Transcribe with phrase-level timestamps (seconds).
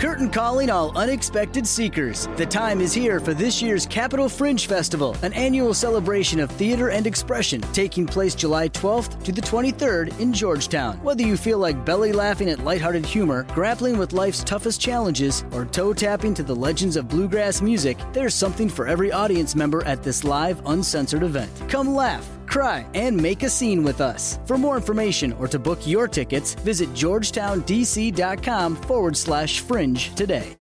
[0.00, 2.26] Curtain calling all unexpected seekers.
[2.36, 6.88] The time is here for this year's Capital Fringe Festival, an annual celebration of theater
[6.88, 10.96] and expression taking place July 12th to the 23rd in Georgetown.
[11.02, 15.66] Whether you feel like belly laughing at lighthearted humor, grappling with life's toughest challenges, or
[15.66, 20.02] toe tapping to the legends of bluegrass music, there's something for every audience member at
[20.02, 21.50] this live, uncensored event.
[21.68, 24.38] Come laugh cry, and make a scene with us.
[24.46, 30.56] For more information or to book your tickets, visit georgetowndc.com forward slash fringe today.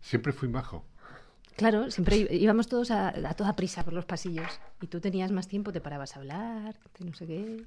[0.00, 0.84] Siempre fui majo.
[1.56, 4.48] Claro, siempre íbamos todos a, a, toda prisa por los pasillos
[4.80, 7.64] y tú tenías más tiempo, te parabas a hablar, no sé qué.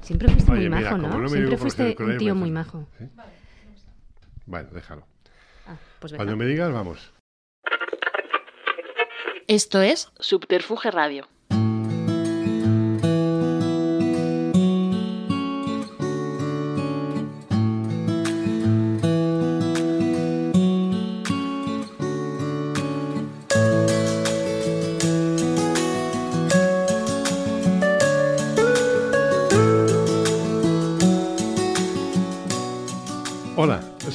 [0.00, 1.18] Siempre fuiste Oye, muy mira, majo, ¿no?
[1.20, 2.88] no siempre fuiste un tío muy majo.
[2.98, 3.08] ¿Sí?
[4.46, 5.06] Bueno, déjalo.
[5.68, 6.12] Ah, pues.
[6.14, 7.12] Cuando me digas, vamos.
[9.46, 11.28] Esto es Subterfuge Radio.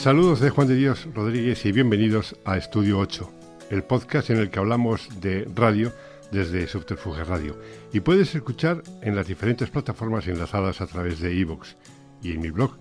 [0.07, 3.29] Saludos de Juan de Dios Rodríguez y bienvenidos a Estudio 8,
[3.71, 5.91] el podcast en el que hablamos de radio
[6.31, 7.57] desde Subterfuge Radio.
[7.91, 11.75] Y puedes escuchar en las diferentes plataformas enlazadas a través de iVoox
[12.23, 12.77] y en mi blog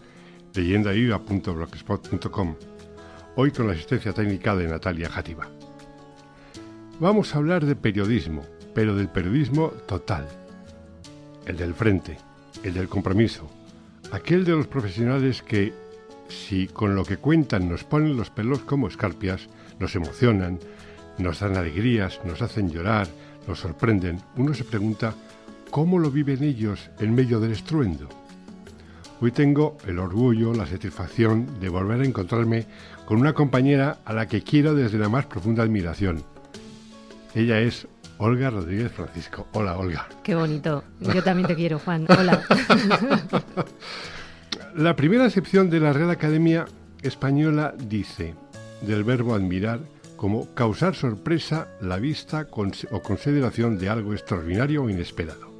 [0.55, 2.55] leyendaiva.blogspot.com.
[3.35, 5.49] Hoy con la asistencia técnica de Natalia Játiva.
[7.01, 10.29] Vamos a hablar de periodismo, pero del periodismo total.
[11.45, 12.19] El del frente,
[12.63, 13.51] el del compromiso,
[14.13, 15.86] aquel de los profesionales que
[16.29, 20.59] si con lo que cuentan nos ponen los pelos como escarpias, nos emocionan,
[21.19, 23.07] nos dan alegrías, nos hacen llorar,
[23.47, 25.15] nos sorprenden, uno se pregunta
[25.71, 28.09] cómo lo viven ellos en medio del estruendo.
[29.21, 32.67] Hoy tengo el orgullo, la satisfacción de volver a encontrarme
[33.07, 36.23] con una compañera a la que quiero desde la más profunda admiración.
[37.35, 37.89] Ella es
[38.19, 39.47] Olga Rodríguez Francisco.
[39.53, 40.09] Hola, Olga.
[40.23, 40.85] Qué bonito.
[41.01, 42.07] Yo también te quiero, Juan.
[42.09, 42.43] Hola.
[44.77, 46.67] La primera sección de la Real Academia
[47.01, 48.35] Española dice
[48.83, 49.81] del verbo admirar
[50.17, 52.47] como causar sorpresa, la vista
[52.91, 55.51] o consideración de algo extraordinario o inesperado.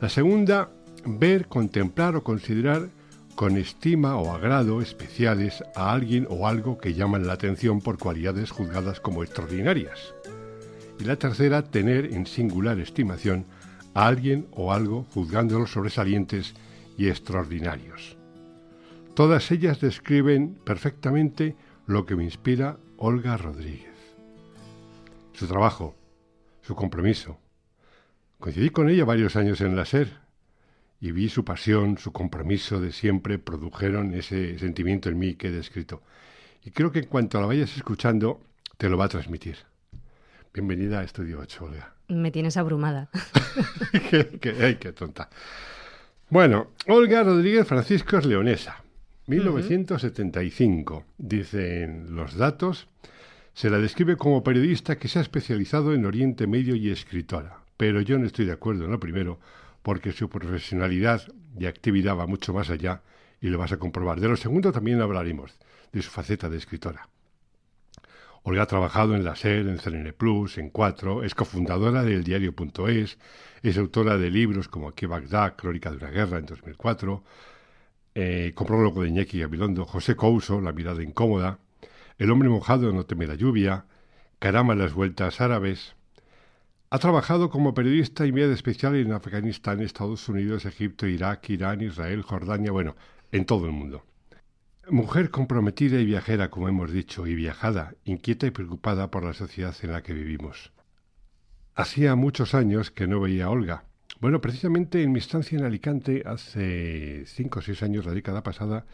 [0.00, 0.70] La segunda,
[1.04, 2.88] ver, contemplar o considerar
[3.34, 8.52] con estima o agrado especiales a alguien o algo que llaman la atención por cualidades
[8.52, 10.14] juzgadas como extraordinarias.
[11.00, 13.44] Y la tercera, tener en singular estimación
[13.92, 16.54] a alguien o algo juzgándolos sobresalientes
[16.96, 18.15] y extraordinarios.
[19.16, 21.56] Todas ellas describen perfectamente
[21.86, 23.94] lo que me inspira Olga Rodríguez.
[25.32, 25.96] Su trabajo,
[26.60, 27.38] su compromiso.
[28.38, 30.10] Coincidí con ella varios años en la SER
[31.00, 35.52] y vi su pasión, su compromiso de siempre produjeron ese sentimiento en mí que he
[35.52, 36.02] descrito.
[36.62, 38.42] Y creo que en cuanto la vayas escuchando,
[38.76, 39.56] te lo va a transmitir.
[40.52, 41.94] Bienvenida a Estudio 8, Olga.
[42.08, 43.08] Me tienes abrumada.
[44.10, 45.30] qué, qué- ay, qué tonta.
[46.28, 48.82] Bueno, Olga Rodríguez Francisco es leonesa.
[49.26, 52.86] 1975, dicen los datos.
[53.54, 57.58] Se la describe como periodista que se ha especializado en Oriente Medio y escritora.
[57.76, 59.40] Pero yo no estoy de acuerdo en lo primero,
[59.82, 61.22] porque su profesionalidad
[61.58, 63.02] y actividad va mucho más allá
[63.40, 64.20] y lo vas a comprobar.
[64.20, 65.58] De lo segundo también hablaremos,
[65.92, 67.08] de su faceta de escritora.
[68.44, 73.18] Olga ha trabajado en la SER, en CNN Plus, en Cuatro, es cofundadora del diario.es,
[73.62, 77.24] es autora de libros como Aquí Bagdad, Crónica de una guerra en 2004,
[78.18, 81.58] eh, de Iñaki Gabilondo, José Couso, La mirada incómoda,
[82.18, 83.84] El hombre mojado no teme la lluvia,
[84.38, 85.96] Caramba las vueltas árabes.
[86.88, 92.22] Ha trabajado como periodista y enviada especial en Afganistán, Estados Unidos, Egipto, Irak, Irán, Israel,
[92.22, 92.96] Jordania, bueno,
[93.32, 94.04] en todo el mundo.
[94.88, 99.74] Mujer comprometida y viajera, como hemos dicho, y viajada, inquieta y preocupada por la sociedad
[99.82, 100.72] en la que vivimos.
[101.74, 103.84] Hacía muchos años que no veía a Olga.
[104.18, 108.86] Bueno, precisamente en mi estancia en Alicante, hace cinco o seis años, la década pasada,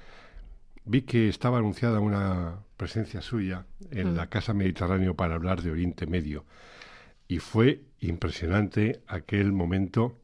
[0.84, 6.06] vi que estaba anunciada una presencia suya en la Casa Mediterráneo para hablar de Oriente
[6.06, 6.44] Medio.
[7.28, 10.18] Y fue impresionante aquel momento,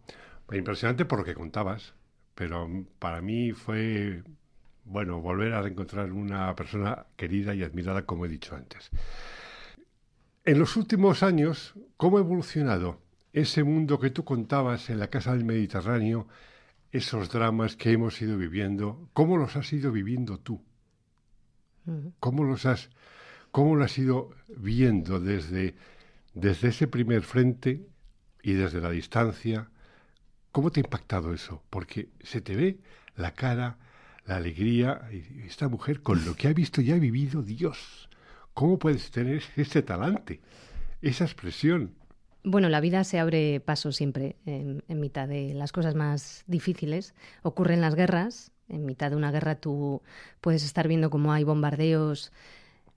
[0.53, 1.95] impresionante por lo que contabas,
[2.35, 2.69] pero
[2.99, 4.25] para mí fue
[4.85, 8.91] bueno, volver a reencontrar una persona querida y admirada, como he dicho antes.
[10.45, 12.99] En los últimos años, ¿cómo ha evolucionado
[13.33, 16.29] ese mundo que tú contabas en la Casa del Mediterráneo,
[16.93, 19.09] esos dramas que hemos ido viviendo?
[19.13, 20.63] ¿Cómo los has ido viviendo tú?
[22.21, 22.91] ¿Cómo los has,
[23.51, 25.75] cómo lo has ido viendo desde,
[26.35, 27.87] desde ese primer frente
[28.43, 29.71] y desde la distancia?
[30.53, 31.63] ¿Cómo te ha impactado eso?
[31.71, 32.79] Porque se te ve
[33.17, 33.79] la cara,
[34.27, 35.09] la alegría.
[35.13, 38.09] Y esta mujer, con lo que ha visto y ha vivido, Dios,
[38.55, 40.41] ¿cómo puedes tener ese talante,
[41.01, 41.95] esa expresión?
[42.45, 47.15] Bueno, la vida se abre paso siempre en, mitad de las cosas más difíciles.
[47.43, 48.53] Ocurren las guerras.
[48.69, 50.03] En mitad de una guerra tú
[50.41, 52.33] puedes estar viendo cómo hay bombardeos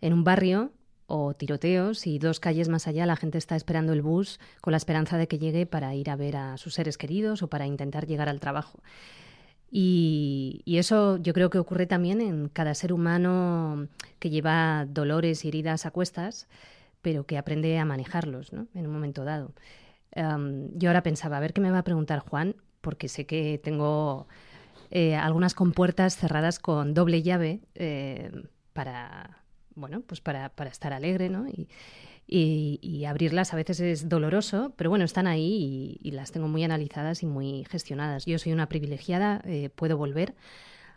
[0.01, 0.71] en un barrio
[1.07, 4.77] o tiroteos y dos calles más allá la gente está esperando el bus con la
[4.77, 8.05] esperanza de que llegue para ir a ver a sus seres queridos o para intentar
[8.05, 8.79] llegar al trabajo.
[9.71, 13.87] Y, y, eso yo creo que ocurre también en cada ser humano
[14.19, 16.49] que lleva dolores y heridas a cuestas
[17.01, 18.67] pero que aprende a manejarlos ¿no?
[18.73, 19.53] en un momento dado.
[20.15, 24.27] yo ahora pensaba, a ver qué me va a preguntar Juan, porque sé que tengo
[24.89, 28.31] eh, algunas compuertas cerradas con doble llave eh,
[28.73, 29.43] para,
[29.75, 31.47] bueno, pues para, para estar alegre, ¿no?
[31.47, 31.69] Y,
[32.27, 37.23] y, abrirlas a veces es doloroso, pero bueno, están ahí y, las tengo muy analizadas
[37.23, 38.25] y muy gestionadas.
[38.25, 40.35] Yo soy una privilegiada, eh, puedo volver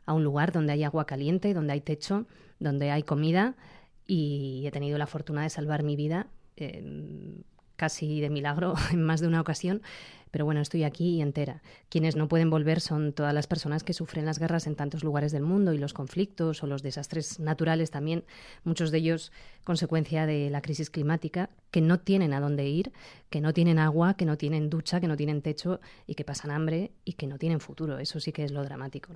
[0.07, 2.27] a un lugar donde hay agua caliente, donde hay techo,
[2.61, 3.57] donde hay comida,
[4.07, 7.43] y he tenido la fortuna de salvar mi vida em,
[7.77, 9.83] casi de milagro en más de una ocasión,
[10.31, 11.63] pero bueno, estoy aquí y entera.
[11.89, 15.31] Quienes no pueden volver son todas las personas que sufren las guerras en tantos lugares
[15.31, 18.25] del mundo y los conflictos o los desastres naturales también,
[18.65, 19.31] muchos de ellos
[19.63, 22.93] consecuencia de la crisis climática, que no tienen a dónde ir,
[23.31, 26.51] que no tienen agua, que no tienen ducha, que no tienen techo y que pasan
[26.51, 28.01] hambre y que no tienen futuro.
[28.01, 29.13] Eso sí que es lo dramático.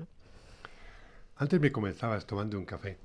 [1.34, 2.96] Antes me comenzabas tomando un café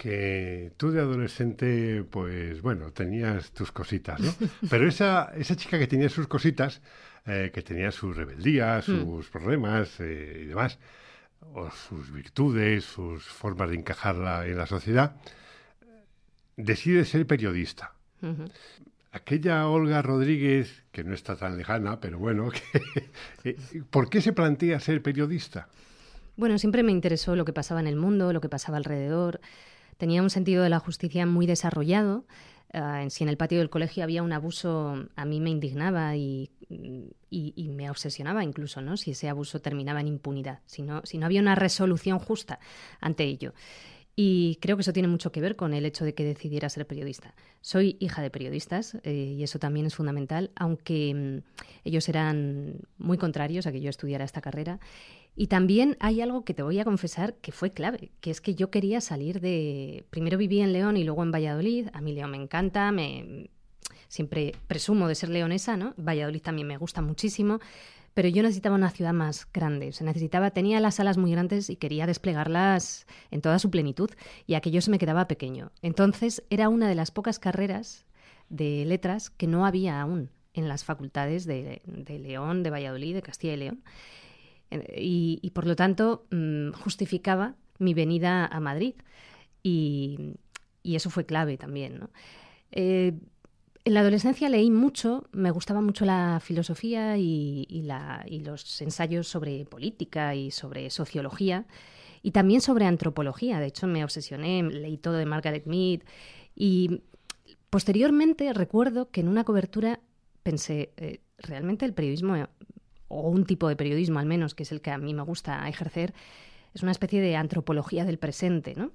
[0.00, 4.32] que tú de adolescente, pues bueno, tenías tus cositas, ¿no?
[4.70, 6.80] Pero esa, esa chica que tenía sus cositas,
[7.26, 9.02] eh, que tenía sus rebeldías, hmm.
[9.02, 10.78] sus problemas eh, y demás,
[11.52, 15.16] o sus virtudes, sus formas de encajarla en la sociedad,
[16.56, 17.92] decide ser periodista.
[19.12, 22.48] Aquella Olga Rodríguez, que no está tan lejana, pero bueno,
[23.44, 23.58] eh,
[23.90, 25.68] ¿por qué se plantea ser periodista?
[26.36, 29.42] Bueno, siempre me interesó lo que pasaba en el mundo, lo que pasaba alrededor
[30.00, 32.24] tenía un sentido de la justicia muy desarrollado.
[32.72, 36.50] Uh, si en el patio del colegio había un abuso, a mí me indignaba y,
[37.28, 38.96] y, me obsesionaba incluso, ¿no?
[38.96, 42.60] Si ese abuso terminaba en impunidad, si no, si no había una resolución justa
[43.00, 43.52] ante ello.
[44.16, 46.86] Y creo que eso tiene mucho que ver con el hecho de que decidiera ser
[46.86, 47.34] periodista.
[47.60, 53.18] Soy hija de periodistas eh, y eso también es fundamental, aunque mm, ellos eran muy
[53.18, 54.78] contrarios a que yo estudiara esta carrera.
[55.36, 58.54] Y también hay algo que te voy a confesar que fue clave, que es que
[58.54, 60.04] yo quería salir de...
[60.10, 61.88] Primero viví en León y luego en Valladolid.
[61.92, 63.50] A mí León me encanta, me...
[64.08, 65.94] siempre presumo de ser leonesa, ¿no?
[65.96, 67.60] Valladolid también me gusta muchísimo,
[68.12, 69.92] pero yo necesitaba una ciudad más grande.
[69.98, 74.10] O necesitaba, tenía las salas muy grandes y quería desplegarlas en toda su plenitud
[74.46, 75.70] y aquello se me quedaba pequeño.
[75.80, 78.04] Entonces era una de las pocas carreras
[78.48, 83.22] de letras que no había aún en las facultades de, de León, de Valladolid, de
[83.22, 83.84] Castilla y León
[84.70, 88.94] y, por lo tanto mm, justificaba mi venida a Madrid
[89.62, 90.34] y,
[90.84, 92.08] eso fue clave también.
[92.72, 93.12] Eh,
[93.84, 97.66] en la adolescencia leí mucho, me gustaba mucho la filosofía y,
[98.44, 101.66] los ensayos sobre política y sobre sociología
[102.22, 103.58] y también sobre antropología.
[103.58, 106.00] De hecho, me obsesioné, leí todo de Margaret Mead
[106.54, 107.02] y
[107.70, 110.00] posteriormente recuerdo que en una cobertura
[110.42, 112.36] pensé, eh, realmente el periodismo
[113.10, 115.68] o un tipo de periodismo al menos, que es el que a mí me gusta
[115.68, 116.14] ejercer,
[116.72, 118.92] es una especie de antropología del presente, ¿no?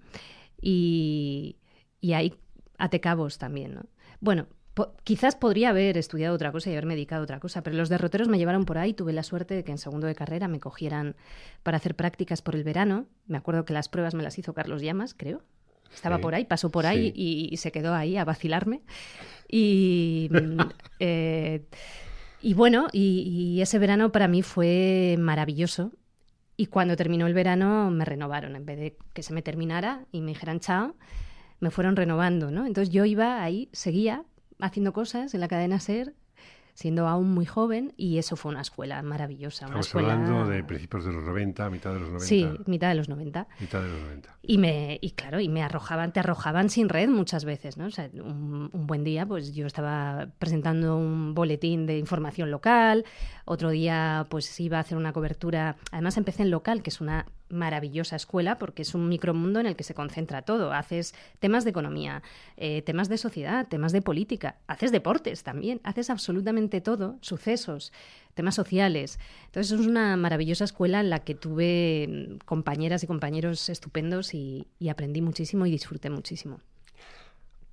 [0.61, 1.57] Y,
[1.99, 2.33] y hay
[2.77, 3.85] atecabos también, ¿no?
[4.21, 4.47] Bueno,
[5.03, 8.27] quizás podría haber estudiado otra cosa y haberme dedicado a otra cosa, pero los derroteros
[8.29, 8.93] me llevaron por ahí.
[8.93, 11.15] Tuve la suerte de que en segundo de carrera me cogieran
[11.63, 13.07] para hacer prácticas por el verano.
[13.27, 15.43] Me acuerdo que las pruebas me las hizo Carlos Llamas, creo.
[15.93, 18.81] Estaba por ahí, pasó por ahí y, se quedó ahí a vacilarme.
[19.47, 20.59] Y mm,
[20.99, 21.65] eh,
[22.45, 25.93] y bueno, y, ese verano para mí fue maravilloso.
[26.55, 28.55] Y cuando terminó el verano me renovaron.
[28.55, 30.95] En vez de que se me terminara y me dijeran chao,
[31.59, 32.67] me fueron renovando, ¿no?
[32.67, 34.25] Entonces yo iba ahí, seguía
[34.59, 36.13] haciendo cosas en la cadena SER
[36.75, 39.65] siendo aún muy joven y eso fue una escuela maravillosa.
[39.67, 42.25] Una Estamos hablando de principios de los 90, mitad de los 90.
[42.27, 43.47] Sí, mitad de los 90.
[43.61, 44.37] Mitad de los 90.
[44.43, 47.85] Y, me, y claro, y me arrojaban, te arrojaban sin red muchas veces, ¿no?
[47.85, 53.05] O sea, un, un buen día pues yo estaba presentando un boletín de información local,
[53.45, 57.25] otro día pues iba a hacer una cobertura, además empecé en local, que es una
[57.49, 60.73] maravillosa escuela porque es un micromundo en el que se concentra todo.
[60.73, 62.23] Haces temas de economía,
[62.57, 67.91] eh, temas de sociedad, temas de política, haces deportes también, haces absolutamente todo, sucesos,
[68.33, 69.19] temas sociales.
[69.45, 74.67] Entonces es una maravillosa escuela en la que tuve mm, compañeras y compañeros estupendos y,
[74.89, 76.61] aprendí muchísimo y disfruté muchísimo.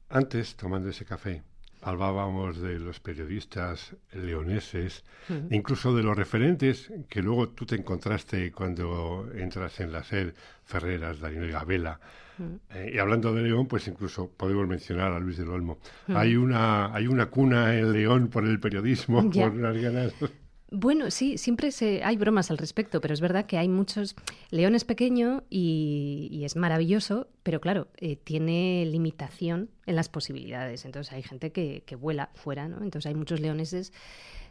[0.08, 1.42] Antes, tomando ese café,
[1.82, 5.04] hablábamos de los periodistas leoneses,
[5.50, 10.34] incluso de los referentes que luego tú te encontraste cuando entras en la SER,
[10.64, 12.00] Ferreras, Daniel Gabela.
[12.70, 15.78] Eh, y hablando de León, pues incluso podemos mencionar a Luis del Olmo.
[16.08, 20.14] Hay, una, hay una cuna en León por el periodismo, por las ganas.
[20.74, 24.16] Bueno, sí, siempre se, hay bromas al respecto, pero es verdad que hay muchos...
[24.50, 30.86] León es pequeño y, es maravilloso, pero claro, eh, tiene limitación en las posibilidades.
[30.86, 32.82] Entonces hay gente que, que vuela fuera, ¿no?
[32.82, 33.92] Entonces hay muchos leoneses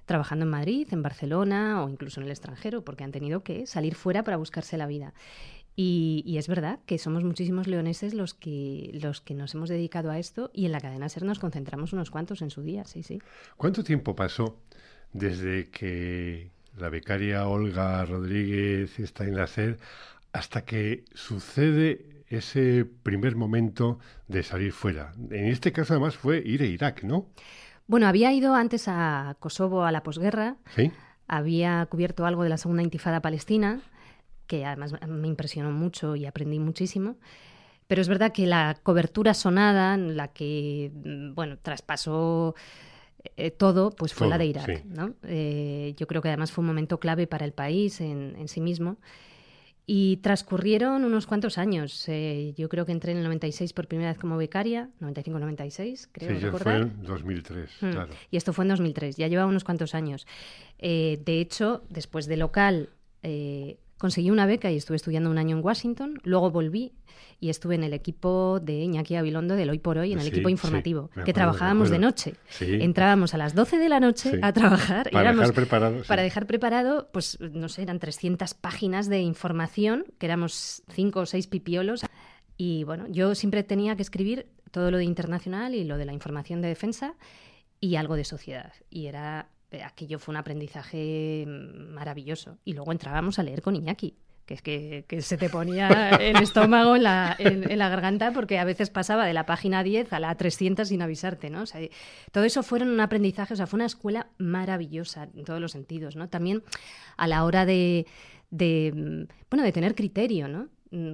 [0.05, 3.95] trabajando en Madrid, en Barcelona o incluso en el extranjero, porque han tenido que salir
[3.95, 5.15] fuera para buscarse la vida.
[5.75, 10.19] Y, es verdad que somos muchísimos leoneses los que, los que nos hemos dedicado a
[10.19, 13.19] esto y en la cadena SER nos concentramos unos cuantos en su día, sí, sí.
[13.57, 14.59] ¿Cuánto tiempo pasó
[15.13, 19.77] desde que la becaria Olga Rodríguez está en la SER
[20.33, 25.13] hasta que sucede ese primer momento de salir fuera.
[25.29, 27.27] En este caso además fue ir a Irak, ¿no?
[27.87, 30.55] Bueno, había ido antes a Kosovo a la posguerra.
[30.75, 30.91] Sí.
[31.27, 33.81] Había cubierto algo de la segunda intifada palestina,
[34.47, 37.17] que además me impresionó mucho y aprendí muchísimo.
[37.87, 42.55] Pero es verdad que la cobertura sonada, la que, mm, bueno, traspasó
[43.23, 44.85] eh, todo, pues fue la de Irak.
[44.85, 45.13] ¿no?
[45.23, 48.97] Eh, yo creo que además fue un momento clave para el país en, sí mismo.
[49.85, 52.05] Y transcurrieron unos cuantos años.
[52.07, 56.39] Eh, yo creo que entré en el 96 por primera vez como becaria, 95-96, creo.
[56.39, 57.89] Sí, fue en 2003, mm.
[57.89, 58.13] claro.
[58.29, 60.27] Y esto fue en 2003, ya llevaba unos cuantos años.
[60.79, 62.89] de hecho, después de local,
[64.01, 66.19] conseguí una beca y estuve estudiando un año en Washington.
[66.23, 66.91] Luego volví
[67.39, 70.49] y estuve en el equipo de Iñaki Abilondo del Hoy por Hoy, en el equipo
[70.49, 72.33] informativo, que trabajábamos de noche.
[72.59, 75.11] Entrábamos a las 12 de la noche a trabajar.
[75.11, 76.01] Para dejar preparado.
[76.07, 81.25] Para dejar preparado, pues no sé, eran 300 páginas de información, que éramos cinco o
[81.27, 82.01] seis pipiolos.
[82.57, 86.13] Y bueno, yo siempre tenía que escribir todo lo de internacional y lo de la
[86.13, 87.13] información de defensa
[87.79, 88.73] y algo de sociedad.
[88.89, 89.47] Y era
[89.85, 92.57] aquello fue un aprendizaje maravilloso.
[92.65, 96.95] Y luego entrábamos a leer con Iñaki, que es que, se te ponía el estómago
[96.95, 100.35] en la, en, la, garganta porque a veces pasaba de la página 10 a la
[100.35, 101.63] 300 sin avisarte, ¿no?
[102.31, 106.15] todo eso fueron un aprendizaje, o sea, fue una escuela maravillosa en todos los sentidos,
[106.15, 106.27] ¿no?
[106.27, 106.63] También
[107.17, 108.07] a la hora de,
[108.49, 110.67] de bueno, de tener criterio, ¿no?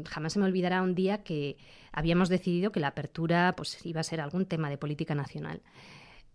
[0.05, 1.57] Jamás se me olvidará un día que
[1.91, 5.61] habíamos decidido que la apertura pues iba a ser algún tema de política nacional.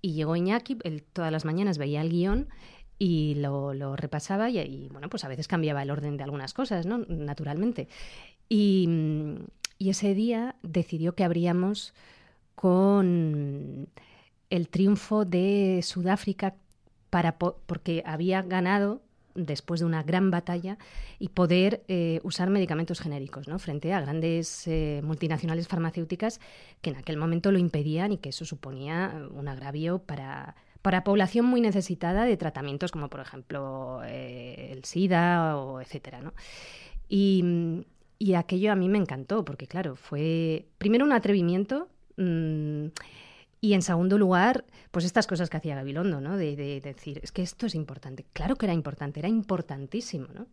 [0.02, 2.48] Y llegó Iñaki, él todas las mañanas veía el guion
[2.98, 6.98] y lo, repasaba y, bueno, pues a veces cambiaba el orden de algunas cosas, ¿no?
[6.98, 7.88] Naturalmente.
[8.48, 8.88] Y,
[9.78, 11.92] ese día decidió que abríamos
[12.54, 13.88] con
[14.48, 16.54] el triunfo de Sudáfrica
[17.10, 19.02] para, porque había ganado
[19.34, 20.78] después de una gran batalla
[21.18, 23.58] y poder eh, usar medicamentos genéricos ¿no?
[23.58, 26.40] frente a grandes eh, multinacionales farmacéuticas
[26.80, 31.46] que en aquel momento lo impedían y que eso suponía un agravio para, para población
[31.46, 36.32] muy necesitada de tratamientos como por ejemplo eh, el SIDA o etcétera.
[37.08, 37.84] Y,
[38.36, 41.88] aquello a mí me encantó porque claro, fue primero un atrevimiento.
[42.16, 42.86] Mmm,
[43.64, 46.36] y en segundo lugar, pues estas cosas que hacía Gabilondo, ¿no?
[46.36, 48.26] De, decir, es que esto es importante.
[48.32, 50.48] Claro que era importante, era importantísimo, ¿no?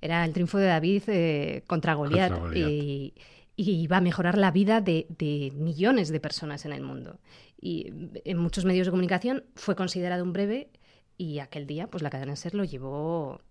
[0.00, 3.12] Era el triunfo de David eh, contra Goliat y,
[3.54, 7.18] iba a mejorar la vida de, millones de personas en el mundo.
[7.60, 7.92] Y
[8.24, 10.70] en muchos medios de comunicación fue considerado un breve
[11.18, 13.42] y aquel día, pues la cadena SER lo llevó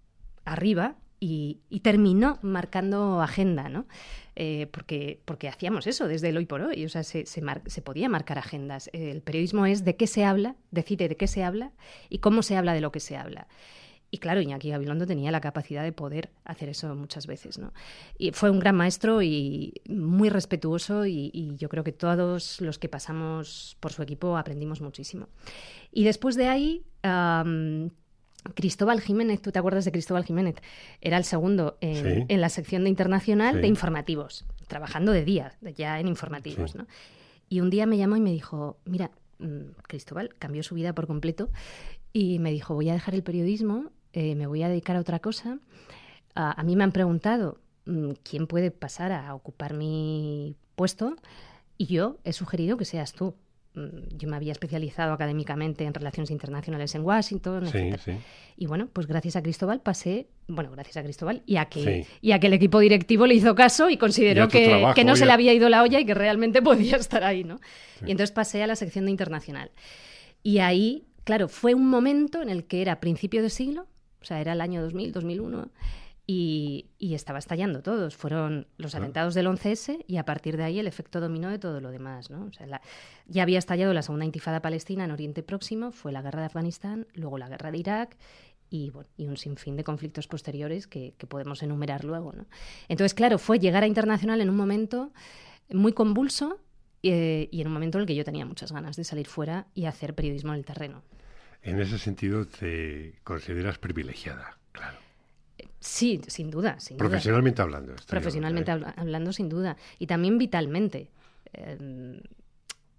[0.43, 3.87] arriba y, terminó marcando agenda, ¿no?
[4.35, 8.07] Eh, porque, porque hacíamos eso desde el hoy por hoy, o sea, se, se, podía
[8.07, 8.89] marcar agendas.
[8.93, 11.71] El periodismo es de qué se habla, decide de qué se habla
[12.09, 13.47] y cómo se habla de lo que se habla.
[14.09, 17.73] Y claro, Iñaki Gabilondo tenía la capacidad de poder hacer eso muchas veces, ¿no?
[18.17, 22.87] Y fue un gran maestro y muy respetuoso y, yo creo que todos los que
[22.87, 25.27] pasamos por su equipo aprendimos muchísimo.
[25.91, 26.85] Y después de ahí...
[28.55, 30.55] Cristóbal Jiménez, ¿tú te acuerdas de Cristóbal Jiménez?
[31.01, 36.07] Era el segundo en, la sección de internacional de informativos, trabajando de día, ya en
[36.07, 36.87] informativos, ¿no?
[37.49, 41.07] Y un día me llamó y me dijo, mira, mm, Cristóbal cambió su vida por
[41.07, 41.49] completo
[42.11, 45.19] y me dijo, voy a dejar el periodismo, eh, me voy a dedicar a otra
[45.19, 45.59] cosa.
[46.35, 51.15] a mí me han preguntado mm, quién puede pasar a ocupar mi puesto
[51.77, 53.35] y yo he sugerido que seas tú.
[53.77, 57.99] Mm, yo me había especializado académicamente en relaciones internacionales en Washington, etc.
[58.57, 62.31] Y bueno, pues gracias a Cristóbal pasé, bueno, gracias a Cristóbal y a que, y
[62.31, 65.31] a que el equipo directivo le hizo caso y consideró que, que, no se le
[65.31, 67.59] había ido la olla y que realmente podía estar ahí, ¿no?
[68.03, 69.69] Y entonces pasé a la sección de internacional.
[70.41, 73.85] Y ahí, claro, fue un momento en el que era principio de siglo,
[74.21, 75.69] o sea, era el año 2000, 2001,
[76.29, 78.17] y, estaba estallando todos.
[78.17, 81.79] Fueron los atentados del 11S y a partir de ahí el efecto dominó de todo
[81.79, 82.29] lo demás.
[82.29, 82.51] ¿no?
[83.27, 87.07] ya había estallado la segunda intifada palestina en Oriente Próximo, fue la guerra de Afganistán,
[87.13, 88.17] luego la guerra de Irak
[88.69, 92.33] y, bueno, y un sinfín de conflictos posteriores que, podemos enumerar luego.
[92.33, 92.45] ¿no?
[92.89, 95.13] Entonces, claro, fue llegar a internacional en un momento
[95.69, 96.59] muy convulso
[97.03, 99.67] eh, y en un momento en el que yo tenía muchas ganas de salir fuera
[99.73, 101.03] y hacer periodismo en el terreno.
[101.61, 105.06] En ese sentido, te consideras privilegiada, claro.
[105.79, 106.77] Sí, sin duda.
[106.97, 107.95] Profesionalmente hablando.
[108.07, 109.77] Profesionalmente hablando, sin duda.
[109.99, 111.09] Y también vitalmente.
[111.53, 112.19] Em,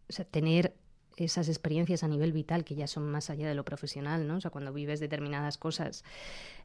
[0.08, 0.74] o sea, tener
[1.16, 4.36] esas experiencias a nivel vital que ya son más allá de lo profesional, ¿no?
[4.36, 6.04] O sea, cuando vives determinadas cosas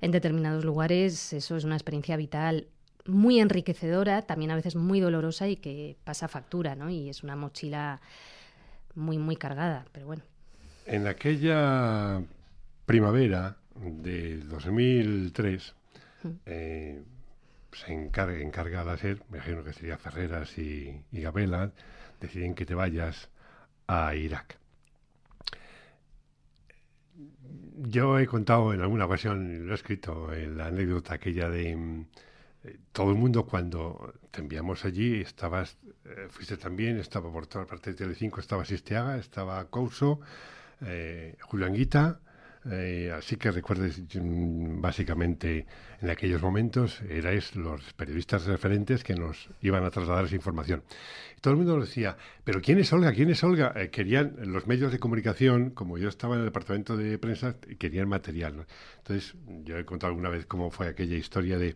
[0.02, 2.68] en determinados lugares, eso es una experiencia vital
[3.06, 6.90] muy enriquecedora, también a veces muy dolorosa y que pasa factura, ¿no?
[6.90, 8.00] Y es una mochila
[8.96, 10.24] muy, muy cargada, pero bueno.
[10.86, 12.22] En aquella
[12.86, 15.74] primavera de 2003,
[16.46, 17.04] eh,
[17.72, 21.72] se encarga, encarga la SER, me imagino que sería Ferreras y, y Gabela,
[22.20, 23.30] deciden que te vayas
[23.88, 24.58] a Irak.
[27.76, 32.06] Yo he contado en alguna ocasión, lo he escrito, en la anécdota aquella de mm,
[32.64, 37.66] eh, todo el mundo cuando te enviamos allí, estabas, eh, fuiste también, estaba por toda
[37.66, 40.22] parte de Telecinco, estaba Sistiaga, estaba Couso,
[40.82, 42.20] eh, Julián Guita,
[42.72, 45.66] eh, así que recuerdes, mm, básicamente
[46.02, 50.84] en aquellos momentos erais los periodistas referentes que nos iban a trasladar esa información.
[51.42, 52.16] todo el mundo decía,
[52.46, 53.12] pero ¿quién es Olga?
[53.12, 53.74] ¿Quién es Olga?
[53.76, 58.08] Eh, querían los medios de comunicación, como yo estaba en el departamento de prensa, querían
[58.08, 58.66] material.
[59.00, 61.76] Entonces, yo he contado alguna vez cómo fue aquella historia de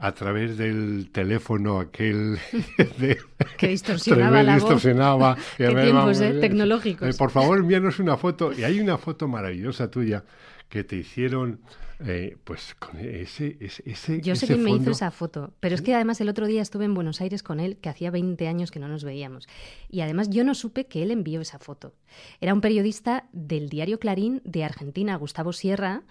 [0.00, 2.38] a través del teléfono aquel
[3.58, 5.44] que distorsionaba la distorsionaba, voz.
[5.58, 7.14] Qué tiempos, eh, tecnológicos.
[7.14, 8.52] Eh, por favor, envíanos una foto.
[8.52, 10.24] Y hay una foto maravillosa tuya
[10.70, 11.60] que te hicieron,
[12.06, 15.94] eh, pues, con ese, ese, Yo sé quién me hizo esa foto, pero es que
[15.94, 18.78] además el otro día estuve en Buenos Aires con él, que hacía 20 años que
[18.78, 19.48] no nos veíamos.
[19.90, 21.92] Y además yo no supe que él envió esa foto.
[22.40, 26.04] Era un periodista del diario Clarín de Argentina, Gustavo Sierra,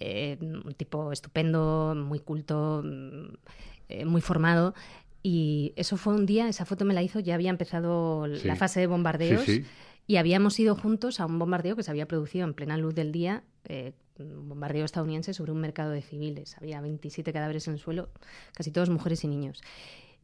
[0.00, 3.34] eh, un tipo estupendo, muy culto, mm,
[3.88, 4.74] eh, muy formado.
[5.22, 8.80] Y eso fue un día, esa foto me la hizo, ya había empezado la fase
[8.80, 9.46] de bombardeos
[10.06, 13.12] y habíamos ido juntos a un bombardeo que se había producido en plena luz del
[13.12, 16.56] día, eh, un bombardeo estadounidense sobre un mercado de civiles.
[16.58, 18.10] Había 27 cadáveres en el suelo,
[18.54, 19.62] casi todos mujeres y niños.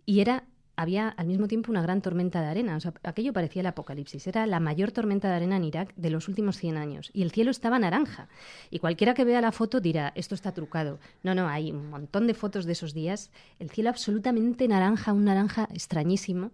[0.04, 0.47] Y era
[0.78, 2.78] había al mismo tiempo una gran tormenta de arena.
[3.02, 4.28] Aquello parecía el apocalipsis.
[4.28, 7.10] Era la mayor tormenta de arena en Irak de los últimos 100 años.
[7.12, 8.28] Y el cielo estaba naranja.
[8.70, 11.00] Y cualquiera que vea la foto dirá, esto está trucado.
[11.24, 13.32] No, no, hay un montón de fotos de esos días.
[13.58, 16.52] El cielo absolutamente naranja, un naranja extrañísimo.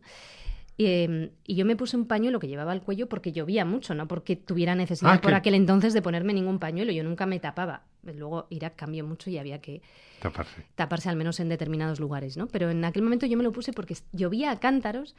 [0.77, 4.09] Em, y yo me puse un pañuelo que llevaba al cuello porque llovía mucho, no
[4.09, 6.91] porque tuviera necesidad ah, por aquel entonces de ponerme ningún pañuelo.
[6.91, 7.85] Yo nunca me tapaba.
[8.03, 9.83] Luego Irak cambió mucho y había que
[10.21, 10.67] taparse.
[10.75, 12.49] taparse al menos en determinados lugares, ¿no?
[12.49, 15.15] Pero en aquel momento yo me lo puse porque llovía a cántaros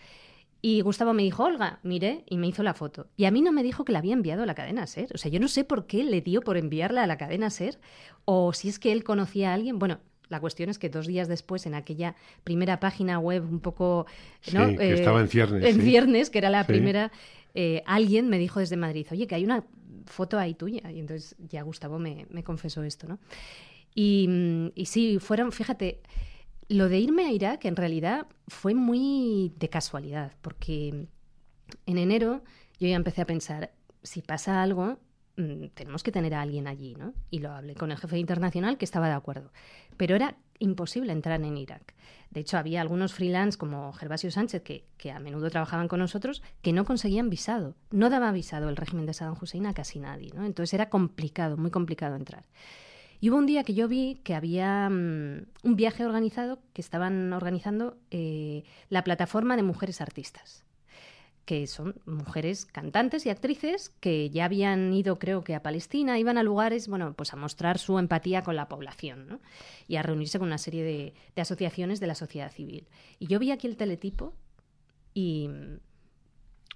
[0.62, 3.08] y Gustavo me dijo, Olga, mire, y me hizo la foto.
[3.16, 5.10] Y a mí no me dijo que la había enviado a la cadena SER.
[5.14, 7.80] O sea, yo no sé por qué le dio por enviarla a la cadena SER
[8.26, 9.80] o si es que él conocía a alguien.
[9.80, 14.06] Bueno, la cuestión es que dos días después, en aquella primera página web un poco...
[14.54, 14.76] ¿no?
[14.76, 15.64] que estaba en ciernes.
[15.64, 17.12] En ciernes, que era la primera,
[17.54, 19.64] eh, alguien me dijo desde Madrid, oye, que hay una
[20.06, 20.92] foto ahí tuya.
[20.92, 23.20] Y entonces ya Gustavo me, confesó esto, ¿no?
[23.94, 26.02] Y, y, sí, fueron, fíjate,
[26.68, 31.08] lo de irme a Irak en realidad fue muy de casualidad, porque
[31.86, 32.44] en enero
[32.80, 33.72] yo ya empecé a pensar,
[34.04, 35.00] si pasa algo,
[35.38, 37.14] Mm, tenemos que tener a alguien allí, ¿no?
[37.30, 39.52] Y lo hablé con el jefe internacional que estaba de acuerdo.
[39.98, 41.94] Pero era imposible entrar en Irak.
[42.32, 46.42] De hecho, había algunos freelance como Gervasio Sánchez, que, que, a menudo trabajaban con nosotros,
[46.62, 47.76] que no conseguían visado.
[47.92, 50.46] No daba visado el régimen de Saddam Hussein a casi nadie, ¿no?
[50.46, 52.46] Entonces era complicado, muy complicado entrar.
[53.20, 57.34] Y hubo un día que yo vi que había mm, un viaje organizado que estaban
[57.34, 60.65] organizando eh, la plataforma de mujeres artistas
[61.46, 66.38] que son mujeres cantantes y actrices que ya habían ido, creo que a Palestina, iban
[66.38, 69.40] a lugares, bueno, pues a mostrar su empatía con la población, ¿no?
[69.88, 72.88] Y a reunirse con una serie de, asociaciones de la sociedad civil.
[73.20, 74.34] Y yo vi aquí el teletipo
[75.14, 75.50] y...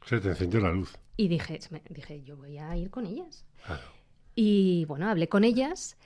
[0.05, 0.97] Se te encendió la luz.
[1.17, 3.45] Y dije, dije, yo voy a ir con ellas.
[4.35, 5.97] Y bueno, hablé con ellas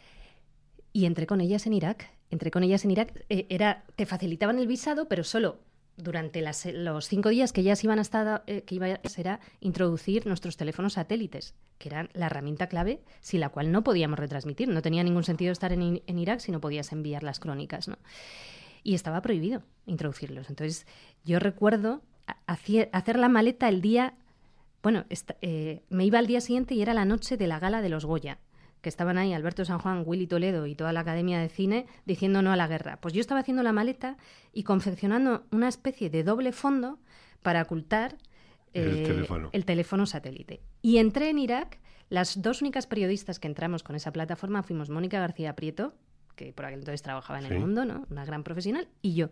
[0.93, 2.11] y entré con ellas en Irak.
[2.31, 3.25] Entré con ellas en Irak.
[3.29, 5.59] Eh, era, te facilitaban el visado, pero solo
[5.97, 10.25] durante los cinco días que ellas iban a estar, eh, que iba a ser introducir
[10.25, 14.67] nuestros teléfonos satélites, que eran la herramienta clave sin la cual no podíamos retransmitir.
[14.67, 17.97] No tenía ningún sentido estar en, Irak si no podías enviar las crónicas, ¿no?
[18.83, 20.49] Y estaba prohibido introducirlos.
[20.49, 20.85] Entonces,
[21.23, 22.01] yo recuerdo
[22.47, 24.15] hacer la maleta el día,
[24.81, 25.05] bueno,
[25.41, 28.05] eh, me iba al día siguiente y era la noche de la gala de los
[28.05, 28.39] Goya
[28.83, 32.41] que estaban ahí Alberto San Juan, Willy Toledo y toda la Academia de Cine diciendo
[32.41, 32.97] no a la guerra.
[32.97, 34.17] Pues yo estaba haciendo la maleta
[34.51, 36.99] y confeccionando una especie de doble fondo
[37.41, 38.17] para ocultar
[38.73, 39.49] el, teléfono.
[39.53, 40.61] el teléfono satélite.
[40.81, 41.79] Y entré en Irak.
[42.09, 45.95] Las dos únicas periodistas que entramos con esa plataforma fuimos Mónica García Prieto,
[46.35, 48.05] que por aquel entonces trabajaba en el mundo, ¿no?
[48.11, 49.29] Una gran profesional, y yo.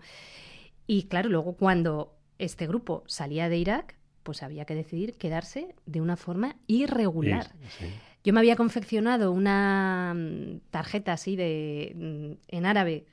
[0.88, 6.00] Y claro, luego cuando este grupo salía de Irak, pues había que decidir quedarse de
[6.00, 7.52] una forma irregular.
[8.24, 13.06] Yo me había confeccionado una mm, tarjeta así de mm, en árabe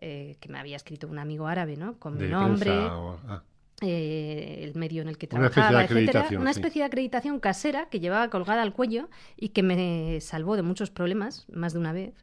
[0.00, 1.98] eh, que me había escrito un amigo árabe, ¿no?
[1.98, 2.72] Con mi nombre.
[2.72, 3.42] Ah.
[3.82, 8.30] Eh, el medio en el que trabajaba, etcétera, una especie de acreditación casera que llevaba
[8.30, 12.14] colgada al cuello y que me salvó de muchos problemas más de una vez.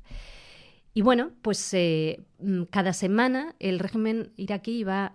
[0.94, 5.14] Y bueno, pues eh, mm, cada semana el régimen iraquí iba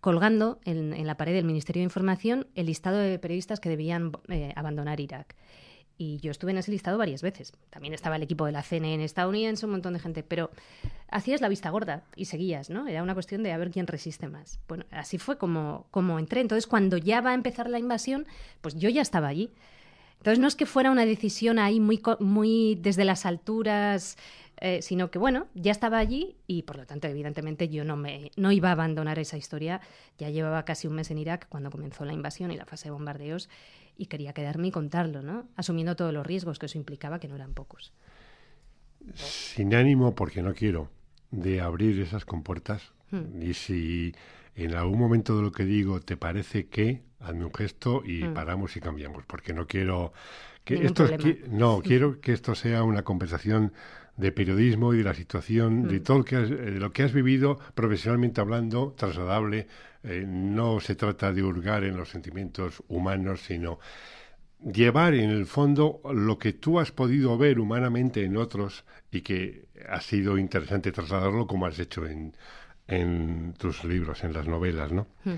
[0.00, 4.52] colgando en, la pared del Ministerio de Información el listado de periodistas que debían eh,
[4.56, 5.34] abandonar Irak.
[5.98, 7.52] Y yo estuve en ese listado varias veces.
[7.70, 10.22] También estaba el equipo de la CNN estadounidense, un montón de gente.
[10.22, 10.50] Pero
[11.08, 12.86] hacías la vista gorda y seguías, ¿no?
[12.86, 14.58] Era una cuestión de a ver quién resiste más.
[14.68, 16.40] Bueno, así fue como, como entré.
[16.40, 18.26] Entonces, cuando ya va a empezar la invasión,
[18.60, 19.50] pues yo ya estaba allí.
[20.18, 24.16] Entonces, no es que fuera una decisión ahí muy, muy desde las alturas
[24.58, 28.30] eh, sino que bueno, ya estaba allí y por lo tanto, evidentemente, yo no, me,
[28.36, 29.80] no iba a abandonar esa historia.
[30.18, 32.92] Ya llevaba casi un mes en Irak cuando comenzó la invasión y la fase de
[32.92, 33.50] bombardeos
[33.96, 35.48] y quería quedarme y contarlo, ¿no?
[35.56, 37.92] Asumiendo todos los riesgos que eso implicaba, que no eran pocos.
[39.14, 40.90] Sin ánimo, porque no quiero,
[41.30, 42.92] de abrir esas compuertas.
[43.10, 43.42] Hmm.
[43.42, 44.14] Y si
[44.54, 48.34] en algún momento de lo que digo te parece que, hazme un gesto y hmm.
[48.34, 50.12] paramos y cambiamos, porque no quiero
[50.64, 51.06] que esto
[51.48, 53.72] no quiero que esto sea una conversación
[54.16, 57.12] de periodismo y de la situación, de todo lo que has, de lo que has
[57.12, 59.68] vivido profesionalmente hablando, trasladable.
[60.06, 63.78] Eh, no se trata de hurgar en los sentimientos humanos, sino
[64.60, 69.66] llevar en el fondo lo que tú has podido ver humanamente en otros y que
[69.88, 72.34] ha sido interesante trasladarlo como has hecho en,
[72.86, 75.06] en tus libros, en las novelas, ¿no?
[75.24, 75.34] Mm.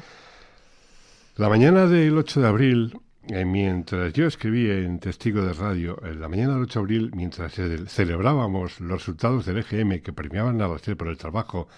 [1.36, 3.00] La mañana del 8 de abril
[3.30, 7.10] eh, mientras yo escribí en Testigo de Radio, en la mañana del 8 de abril,
[7.14, 7.52] mientras
[7.88, 11.68] celebrábamos los resultados del EGM que premiaban a la por el trabajo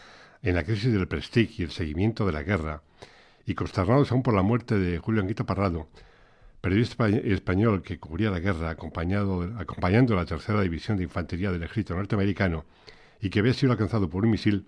[0.43, 2.83] en la crisis del Prestige y el seguimiento de la guerra,
[3.47, 5.89] y consternados aún por la muerte de Julio Anguito Parrado,
[6.61, 12.65] periodista español que cubría la guerra acompañando la tercera división de infantería del ejército norteamericano
[13.21, 14.67] y que había sido alcanzado por un misil,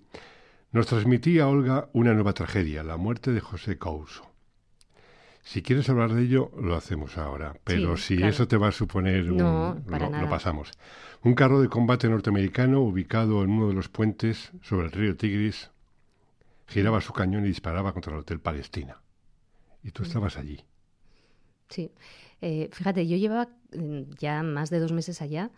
[0.73, 4.32] nos transmitía a Olga una nueva tragedia, la muerte de José Couso.
[5.43, 7.57] Si quieres hablar de ello, lo hacemos ahora.
[7.65, 10.71] Pero si eso te va a suponer un, no, lo, pasamos.
[11.23, 15.71] Un carro de combate norteamericano ubicado en uno de los puentes sobre el río Tigris
[16.69, 19.03] giraba su cañón y disparaba contra el Hotel Palestina.
[19.83, 20.07] Y tú mm.
[20.07, 20.65] estabas allí.
[21.69, 21.91] Sí.
[22.41, 25.51] Eh, fíjate, yo llevaba mm, ya más de dos meses allá,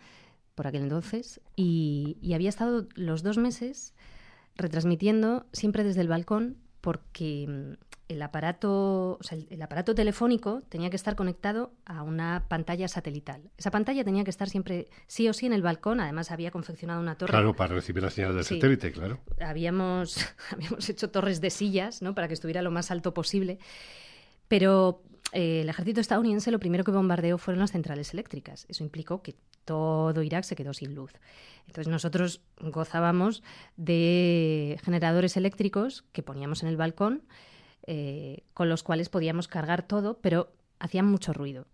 [0.55, 3.95] por aquel entonces, y, y había estado los dos meses
[4.57, 7.73] retransmitiendo siempre desde el balcón porque mm,
[8.09, 9.19] el aparato,
[9.49, 13.41] el, aparato telefónico tenía que estar conectado a una pantalla satelital.
[13.57, 15.99] Esa pantalla tenía que estar siempre sí o sí en el balcón.
[16.01, 17.31] Además, había confeccionado una torre.
[17.31, 19.21] Claro, para recibir la señal del satélite, claro.
[19.41, 20.19] Habíamos,
[20.51, 22.15] habíamos hecho torres de sillas, ¿no?
[22.15, 23.59] Para que estuviera lo más alto posible.
[24.47, 25.01] Pero
[25.35, 28.67] eh, el ejército estadounidense lo primero que bombardeó fueron las centrales eléctricas.
[28.69, 31.13] Eso implicó que todo Irak se quedó sin luz.
[31.67, 33.43] Entonces nosotros gozábamos
[33.77, 37.23] de generadores eléctricos que poníamos en el balcón
[37.87, 41.67] eh, con los cuales podíamos cargar todo, pero hacían mucho ruido.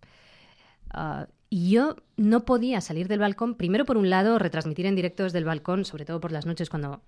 [0.90, 5.24] Ah, y yo no podía salir del balcón, primero por un lado, retransmitir en directo
[5.24, 7.02] desde el balcón, sobre todo por las noches cuando,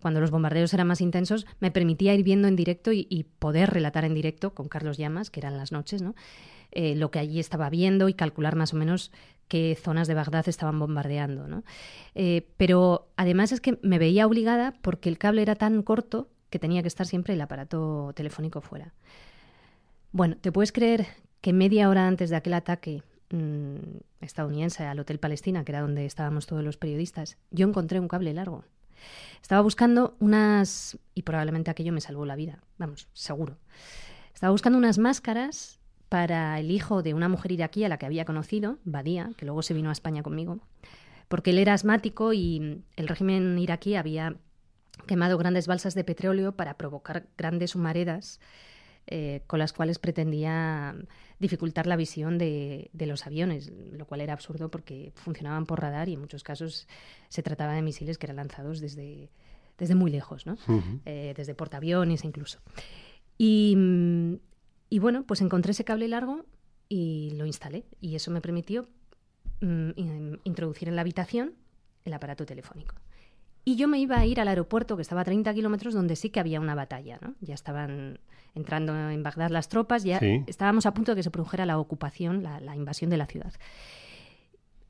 [0.00, 4.04] cuando los bombardeos eran más intensos, me permitía ir viendo en directo y, poder relatar
[4.04, 6.14] en directo con Carlos Llamas, que eran las noches, ¿no?
[6.72, 9.12] Eh, lo que allí estaba viendo y calcular más o menos
[9.48, 11.62] qué zonas de Bagdad estaban bombardeando.
[12.14, 16.58] Eh, pero además es que me veía obligada porque el cable era tan corto que
[16.58, 18.92] tenía que estar siempre el aparato telefónico fuera.
[20.12, 21.06] Bueno, ¿te puedes creer
[21.40, 23.76] que media hora antes de aquel ataque mm,
[24.20, 28.32] estadounidense al Hotel Palestina, que era donde estábamos todos los periodistas, yo encontré un cable
[28.32, 28.64] largo?
[29.42, 30.98] Estaba buscando unas...
[31.14, 33.58] y probablemente aquello me salvó la vida, vamos, seguro.
[34.32, 38.24] Estaba buscando unas máscaras para el hijo de una mujer iraquí a la que había
[38.24, 40.60] conocido, Badía, que luego se vino a España conmigo,
[41.28, 44.36] porque él era asmático y el régimen iraquí había
[45.06, 48.40] quemado grandes balsas de petróleo para provocar grandes humaredas
[49.06, 50.94] eh, con las cuales pretendía
[51.44, 56.14] dificultar la visión de, los aviones, lo cual era absurdo porque funcionaban por radar y
[56.14, 56.88] en muchos casos
[57.28, 59.28] se trataba de misiles que eran lanzados desde,
[59.76, 60.56] desde muy lejos, ¿no?
[61.04, 62.60] Eh, desde portaaviones incluso.
[63.36, 63.76] Y,
[64.88, 66.46] y bueno, pues encontré ese cable largo
[66.88, 68.88] y lo instalé y eso me permitió
[69.60, 69.90] mm,
[70.44, 71.52] introducir en la habitación
[72.06, 72.94] el aparato telefónico.
[73.64, 76.30] Y yo me iba a ir al aeropuerto, que estaba a 30 kilómetros, donde sí
[76.30, 77.18] que había una batalla.
[77.22, 77.34] ¿no?
[77.40, 78.20] Ya estaban
[78.54, 82.42] entrando en Bagdad las tropas, ya estábamos a punto de que se produjera la ocupación,
[82.42, 83.52] la, invasión de la ciudad.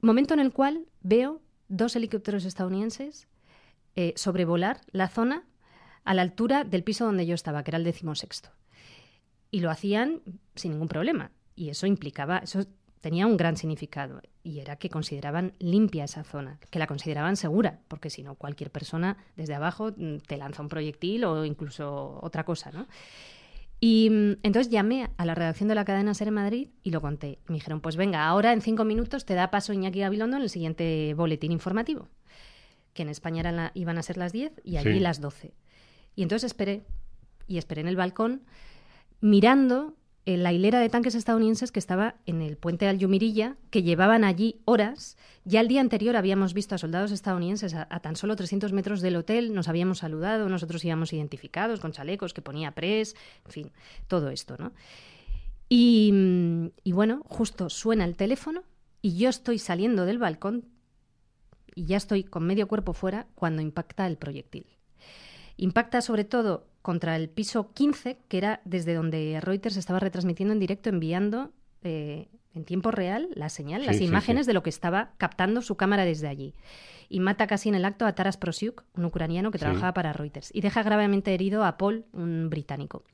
[0.01, 3.27] Momento en el cual veo dos helicópteros estadounidenses
[3.97, 5.45] eh, sobrevolar la zona
[6.05, 8.51] a la altura del piso donde yo estaba, que era el decimosexto.
[9.51, 10.21] Y lo hacían
[10.57, 11.31] sin ningún problema.
[11.55, 12.67] Y eso implicaba, eso
[13.05, 17.81] tenía un gran significado y era que consideraban limpia esa zona, que la consideraban segura,
[17.87, 22.45] porque si no cualquier persona desde abajo mm, te lanza un proyectil o incluso otra
[22.47, 22.87] cosa, ¿no?
[23.79, 27.03] Y mm, entonces llamé a la redacción de la cadena Ser en Madrid y lo
[27.03, 27.41] conté.
[27.47, 30.49] Me dijeron, pues venga, ahora en cinco minutos te da paso Iñaki Gabilondo en el
[30.49, 32.09] siguiente boletín informativo,
[32.95, 35.53] que en España iban a ser las 10 y allí las 12.
[36.17, 36.87] Y entonces esperé,
[37.47, 38.45] y esperé en el balcón,
[39.21, 39.95] mirando
[40.27, 44.25] en la hilera de tanques estadounidenses que estaba en el puente al Yumirilla, que llevaban
[44.25, 45.17] allí horas.
[45.45, 49.17] Ya el día anterior habíamos visto a soldados estadounidenses a, tan solo 300 metros del
[49.17, 53.73] hotel, nos habíamos saludado, nosotros íbamos identificados con chalecos que ponía press, en fin,
[54.09, 54.73] todo esto, ¿no?
[55.69, 58.63] Y, y bueno, justo suena el teléfono
[59.03, 60.65] y yo estoy saliendo del balcón
[61.75, 64.67] y ya estoy con medio cuerpo fuera cuando impacta el proyectil.
[65.57, 70.61] Impacta sobre todo contra el piso 15, que era desde donde Reuters estaba retransmitiendo en
[70.61, 71.51] directo, enviando
[71.83, 76.05] eh, en tiempo real la señal, las imágenes de lo que estaba captando su cámara
[76.05, 76.55] desde allí.
[77.09, 80.51] Y mata casi en el acto a Taras Prosiuk, un ucraniano que trabajaba para Reuters.
[80.55, 83.05] Y deja gravemente herido a Paul, un británico.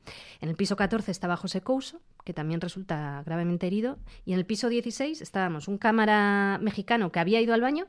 [0.40, 3.98] En el piso 14 estaba José Couso, que también resulta gravemente herido.
[4.24, 7.87] Y en el piso 16 estábamos un cámara mexicano que había ido al baño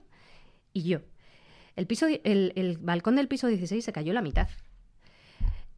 [0.73, 0.99] y yo.
[1.75, 4.49] El, piso, el, balcón del piso 16 se cayó la mitad.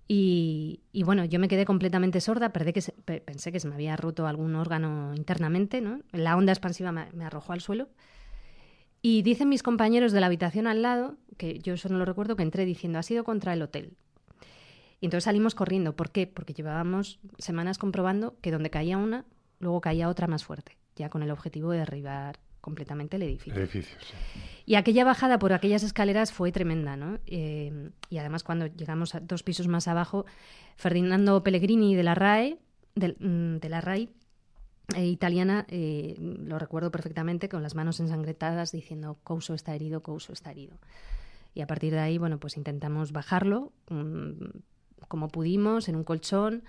[0.08, 4.56] Y, bueno, yo me quedé completamente sorda, que pensé que se me había roto algún
[4.56, 6.02] órgano internamente, ¿no?
[6.12, 7.90] La onda expansiva me, arrojó al suelo.
[9.02, 12.36] Y dicen mis compañeros de la habitación al lado, que yo eso no lo recuerdo,
[12.36, 13.94] que entré diciendo, ha sido contra el hotel.
[15.02, 15.96] Y entonces salimos corriendo.
[15.96, 16.28] ¿Por qué?
[16.28, 19.26] Porque llevábamos semanas comprobando que donde caía una,
[19.60, 23.54] luego caía otra más fuerte, ya con el objetivo de derribar completamente el edificio.
[24.66, 27.20] Y aquella bajada por aquellas escaleras fue tremenda, ¿no?
[27.28, 30.26] Eh, y además cuando llegamos a dos pisos más abajo,
[30.78, 32.58] Ferdinando Pellegrini de la RAE,
[32.96, 34.10] de, mm, la RAI,
[34.96, 40.32] eh, italiana, eh, lo recuerdo perfectamente, con las manos ensangretadas diciendo Couso está herido, Couso
[40.32, 40.78] está herido.
[41.54, 44.32] Y a partir de ahí, bueno, pues intentamos bajarlo mm,
[45.10, 46.64] como pudimos, en un colchón.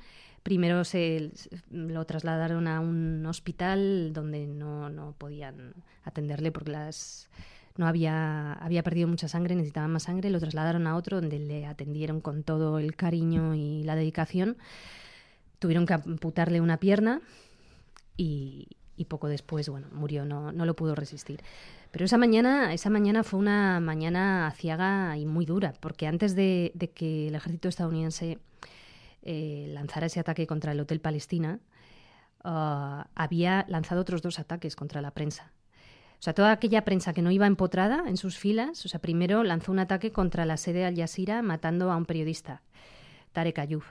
[0.44, 1.32] Primero se
[1.70, 5.72] lo trasladaron a un hospital donde no, no podían
[6.04, 7.28] atenderle porque las
[7.76, 11.66] no había, había perdido mucha sangre, necesitaba más sangre, lo trasladaron a otro donde le
[11.66, 14.56] atendieron con todo el cariño y la dedicación.
[15.58, 17.20] Tuvieron que amputarle una pierna
[18.16, 18.68] y,
[19.08, 21.40] poco después, bueno, murió, no, no lo pudo resistir.
[21.90, 26.70] Pero esa mañana, esa mañana fue una mañana aciaga y muy dura, porque antes de,
[26.74, 28.38] de que el ejército estadounidense
[29.24, 31.60] eh, lanzara ese ataque contra el Hotel Palestina,
[32.44, 35.52] ah, había lanzado otros dos ataques contra la prensa.
[36.18, 39.42] O sea, toda aquella prensa que no iba empotrada en sus filas, o sea, primero
[39.42, 42.62] lanzó un ataque contra la sede de Al Jazeera matando a un periodista,
[43.32, 43.82] Tarek Ayub.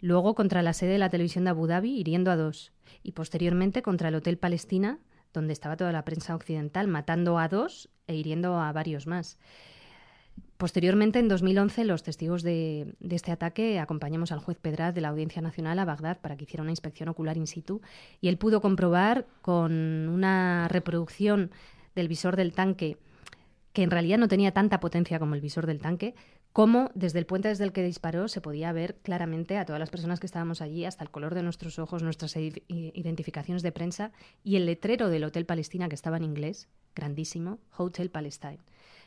[0.00, 2.72] Luego contra la sede de la televisión de Abu Dhabi, hiriendo a dos.
[3.02, 4.98] Y posteriormente contra el Hotel Palestina,
[5.32, 9.38] donde estaba toda la prensa occidental, matando a dos e hiriendo a varios más.
[10.56, 15.40] Posteriormente, en 2011, los testigos de, este ataque acompañamos al juez Pedraz de la Audiencia
[15.40, 17.80] Nacional a Bagdad para que hiciera una inspección ocular in situ
[18.20, 21.50] y él pudo comprobar con una reproducción
[21.94, 22.98] del visor del tanque
[23.72, 26.14] que en realidad no tenía tanta potencia como el visor del tanque,
[26.52, 29.90] cómo desde el puente desde el que disparó se podía ver claramente a todas las
[29.90, 34.56] personas que estábamos allí, hasta el color de nuestros ojos, nuestras identificaciones de prensa y
[34.56, 38.60] el letrero del Hotel Palestina que estaba en inglés, grandísimo, Hotel Palestine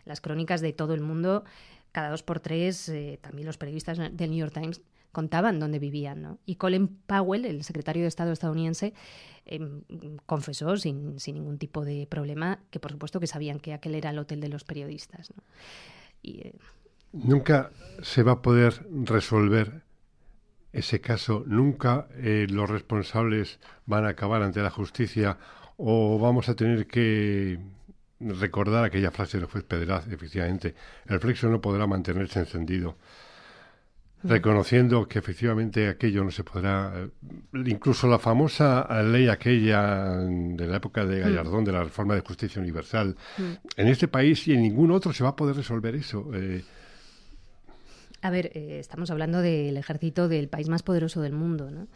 [0.06, 1.44] las crónicas de todo el mundo,
[1.92, 6.22] cada dos por tres, eh, también los periodistas del New York Times contaban dónde vivían.
[6.22, 6.40] ¿no?
[6.46, 8.94] Y Colin Powell, el secretario de Estado estadounidense,
[9.46, 9.84] em,
[10.26, 14.10] confesó sin, sin, ningún tipo de problema que por supuesto que sabían que aquel era
[14.10, 15.32] el hotel de los periodistas.
[15.36, 15.44] ¿no?
[16.24, 16.54] Eh,
[17.14, 17.72] Nunca
[18.02, 19.84] se va a poder resolver
[20.74, 25.38] ese caso, nunca eh, los responsables van a acabar ante la justicia
[25.78, 27.60] o vamos a tener que
[28.20, 30.74] recordar aquella frase del juez Pedraz, efectivamente,
[31.06, 32.98] el flexo no podrá mantenerse encendido,
[34.24, 37.10] reconociendo que efectivamente aquello no se podrá, eh,
[37.66, 41.24] incluso la famosa ley aquella de la época de mm.
[41.24, 43.44] Gallardón, de la reforma de justicia universal, mm.
[43.78, 46.32] en este país y en ningún otro se va a poder resolver eso.
[46.34, 46.64] Eh.
[48.24, 51.88] A ver, eh, estamos hablando del ejército del país más poderoso del mundo, ¿no?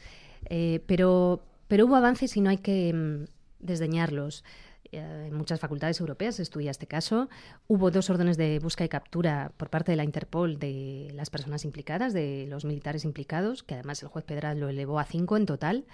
[0.86, 3.26] pero, pero hubo avances y no hay que
[3.60, 4.44] desdeñarlos.
[4.92, 7.30] Eh, en muchas facultades europeas se estudia este caso.
[7.68, 11.66] Hubo dos órdenes de busca y captura por parte de la Interpol de las personas
[11.66, 15.46] implicadas, de los militares implicados, que además el juez Pedral lo elevó a cinco en
[15.46, 15.86] total.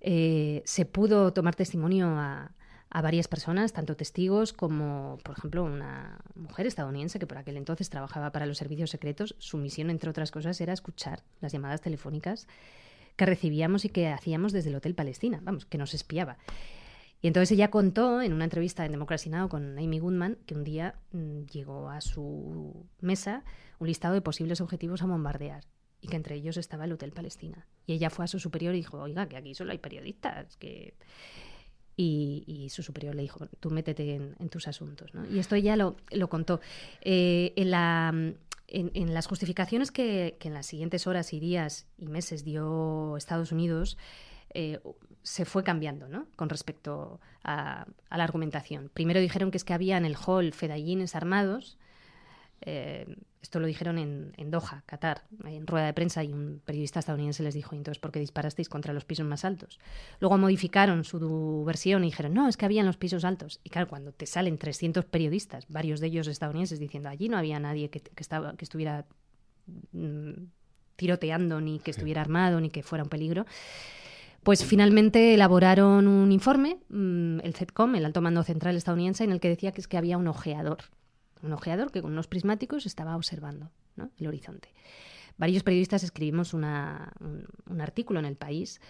[0.00, 2.52] Eh, se pudo tomar testimonio a,
[2.94, 7.90] a varias personas, tanto testigos como, por ejemplo, una mujer estadounidense que por aquel entonces
[7.90, 9.34] trabajaba para los servicios secretos.
[9.40, 12.46] Su misión, entre otras cosas, era escuchar las llamadas telefónicas
[13.16, 16.38] que recibíamos y que hacíamos desde el Hotel Palestina, vamos, que nos espiaba.
[17.20, 19.48] Y entonces ella contó en una entrevista en Democracy Now!
[19.48, 23.42] con Amy Goodman que un día mm, llegó a su mesa
[23.80, 25.64] un listado de posibles objetivos a bombardear
[26.00, 27.66] y que entre ellos estaba el Hotel Palestina.
[27.86, 30.94] Y ella fue a su superior y dijo, oiga, que aquí solo hay periodistas, que...
[31.96, 35.14] Y, su superior le dijo, tú métete en, tus asuntos.
[35.14, 35.24] ¿no?
[35.30, 35.96] Y esto ella lo,
[36.28, 36.60] contó.
[37.02, 38.12] Eh, en, la,
[38.66, 43.52] en, las justificaciones que, que, en las siguientes horas y días y meses dio Estados
[43.52, 43.96] Unidos,
[44.54, 44.78] eh,
[45.22, 46.28] se fue cambiando ¿no?
[46.36, 48.90] con respecto a, la argumentación.
[48.94, 51.76] Primero dijeron que es que había en el hall fedayines armados.
[52.60, 57.42] Eh, esto lo dijeron en, Doha, Qatar, en rueda de prensa, y un periodista estadounidense
[57.42, 59.78] les dijo, entonces, ¿por qué disparasteis contra los pisos más altos?
[60.18, 63.60] Luego modificaron su versión y dijeron, no, es que había en los pisos altos.
[63.62, 67.60] Y claro, cuando te salen 300 periodistas, varios de ellos estadounidenses, diciendo, allí no había
[67.60, 69.04] nadie que, estaba, que estuviera
[69.92, 70.32] mm,
[70.96, 73.44] tiroteando, ni que estuviera armado, ni que fuera un peligro,
[74.42, 79.40] pues finalmente elaboraron un informe, mm, el CETCOM, el Alto Mando Central estadounidense, en el
[79.40, 80.78] que decía que es que había un ojeador,
[81.44, 83.70] un ojeador que con unos prismáticos estaba observando
[84.18, 84.70] el horizonte.
[85.36, 88.80] Varios periodistas escribimos un, artículo en el país,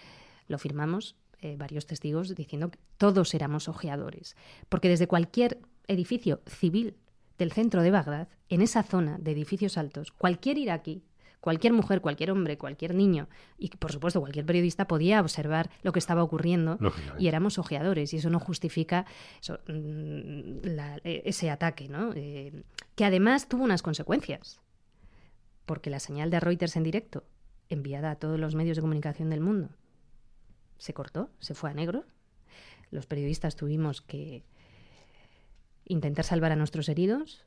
[0.49, 4.37] lo firmamos, eh, varios testigos, diciendo que todos éramos ojeadores,
[4.69, 6.97] porque desde cualquier edificio civil
[7.39, 11.03] del centro de Bagdad, en esa zona de edificios altos, cualquier iraquí
[11.45, 13.29] cualquier mujer, cualquier hombre, cualquier niño
[13.59, 16.79] y por supuesto cualquier periodista podía observar lo que estaba ocurriendo
[17.19, 19.05] y éramos ojeadores y eso no justifica
[19.69, 20.67] mm,
[21.05, 22.13] e, ese ataque, ¿no?
[22.15, 24.63] Eh, que además tuvo unas consecuencias
[25.67, 27.25] porque la señal de Reuters en directo
[27.69, 29.69] enviada a todos los medios de comunicación del mundo
[30.79, 32.07] se cortó, se fue a negro.
[32.91, 34.45] Los periodistas tuvimos que
[35.85, 37.45] intentar salvar a nuestros heridos,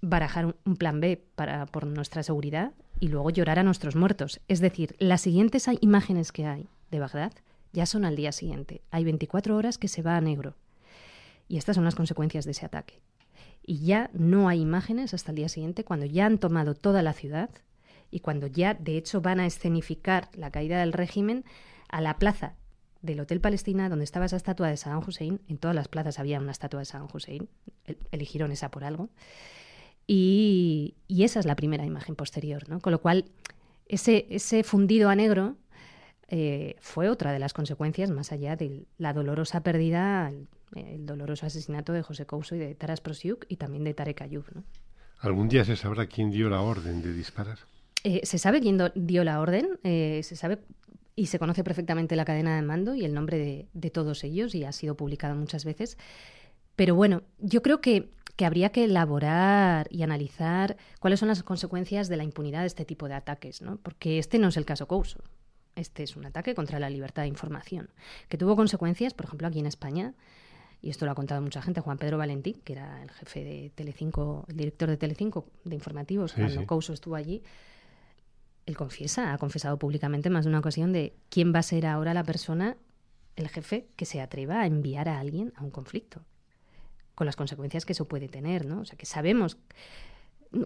[0.00, 4.40] barajar un plan B para, por nuestra seguridad y luego llorar a nuestros muertos.
[4.48, 7.32] Es decir, las siguientes imágenes que hay de Bagdad
[7.72, 8.82] ya son al día siguiente.
[8.90, 10.54] Hay 24 horas que se va a negro.
[11.48, 13.00] Y estas son las consecuencias de ese ataque.
[13.64, 17.12] Y ya no hay imágenes hasta el día siguiente cuando ya han tomado toda la
[17.12, 17.50] ciudad
[18.10, 21.44] y cuando ya, de hecho, van a escenificar la caída del régimen
[21.88, 22.54] a la plaza
[23.02, 25.40] del Hotel Palestina, donde estaba esa estatua de Saddam Hussein.
[25.48, 27.48] En todas las plazas había una estatua de Saddam Hussein.
[28.10, 29.08] Eligieron esa por algo.
[30.12, 32.80] Y, esa es la primera imagen posterior, ¿no?
[32.80, 33.26] Con lo cual,
[33.86, 35.56] ese, ese fundido a negro
[36.26, 40.32] eh, fue otra de las consecuencias, más allá de la dolorosa pérdida,
[40.74, 44.46] el, doloroso asesinato de José Couso y de Taras Prosiuk y también de Tarek Ayub.
[44.52, 44.64] ¿no?
[45.20, 47.60] ¿Algún día se sabrá quién dio la orden de disparar?
[48.02, 50.58] Eh, se sabe quién dio la orden, eh, se sabe
[51.14, 54.56] y se conoce perfectamente la cadena de mando y el nombre de, de todos ellos
[54.56, 55.98] y ha sido publicado muchas veces.
[56.74, 62.08] Pero bueno, yo creo que que habría que elaborar y analizar cuáles son las consecuencias
[62.08, 63.76] de la impunidad de este tipo de ataques, ¿no?
[63.76, 65.22] Porque este no es el caso Couso.
[65.76, 67.90] Este es un ataque contra la libertad de información,
[68.30, 70.14] que tuvo consecuencias, por ejemplo, aquí en España,
[70.80, 73.72] y esto lo ha contado mucha gente, Juan Pedro Valentín, que era el jefe de
[73.74, 77.42] Telecinco, el director de Telecinco de informativos, cuando Couso estuvo allí,
[78.64, 82.14] él confiesa, ha confesado públicamente más de una ocasión de quién va a ser ahora
[82.14, 82.78] la persona,
[83.36, 86.22] el jefe, que se atreva a enviar a alguien a un conflicto
[87.20, 88.80] con las consecuencias que eso puede tener, ¿no?
[88.80, 89.58] O sea, que sabemos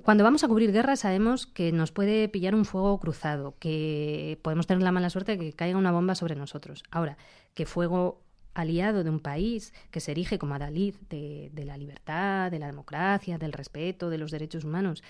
[0.05, 4.69] cuando vamos a cubrir guerra sabemos que nos puede pillar un fuego cruzado, que podemos
[4.69, 6.85] tener la mala suerte de que caiga una bomba sobre nosotros.
[6.93, 7.19] Ahora,
[7.55, 8.23] que fuego
[8.55, 13.37] aliado de un país que se erige como adalid de, la libertad, de la democracia,
[13.37, 15.03] del respeto, de los derechos humanos,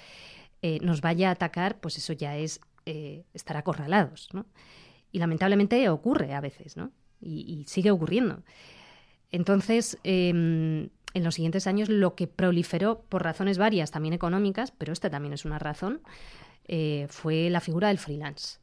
[0.63, 4.47] eh, nos vaya a atacar, pues eso ya es eh, estar acorralados, ¿no?
[5.13, 6.91] Y lamentablemente ocurre a veces, ¿no?
[7.21, 8.43] Y, sigue ocurriendo.
[9.31, 14.93] Entonces, em, en los siguientes años lo que proliferó por razones varias, también económicas, pero
[14.93, 16.03] esta también es una razón,
[16.67, 18.59] eh, fue la figura del freelance.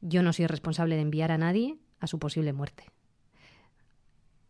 [0.00, 2.84] Yo no soy responsable de enviar a nadie a su posible muerte.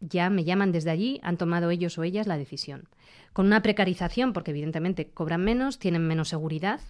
[0.01, 2.89] Ya me llaman desde allí, han tomado ellos o ellas la decisión.
[3.33, 6.81] Con una precarización, porque evidentemente cobran menos, tienen menos seguridad,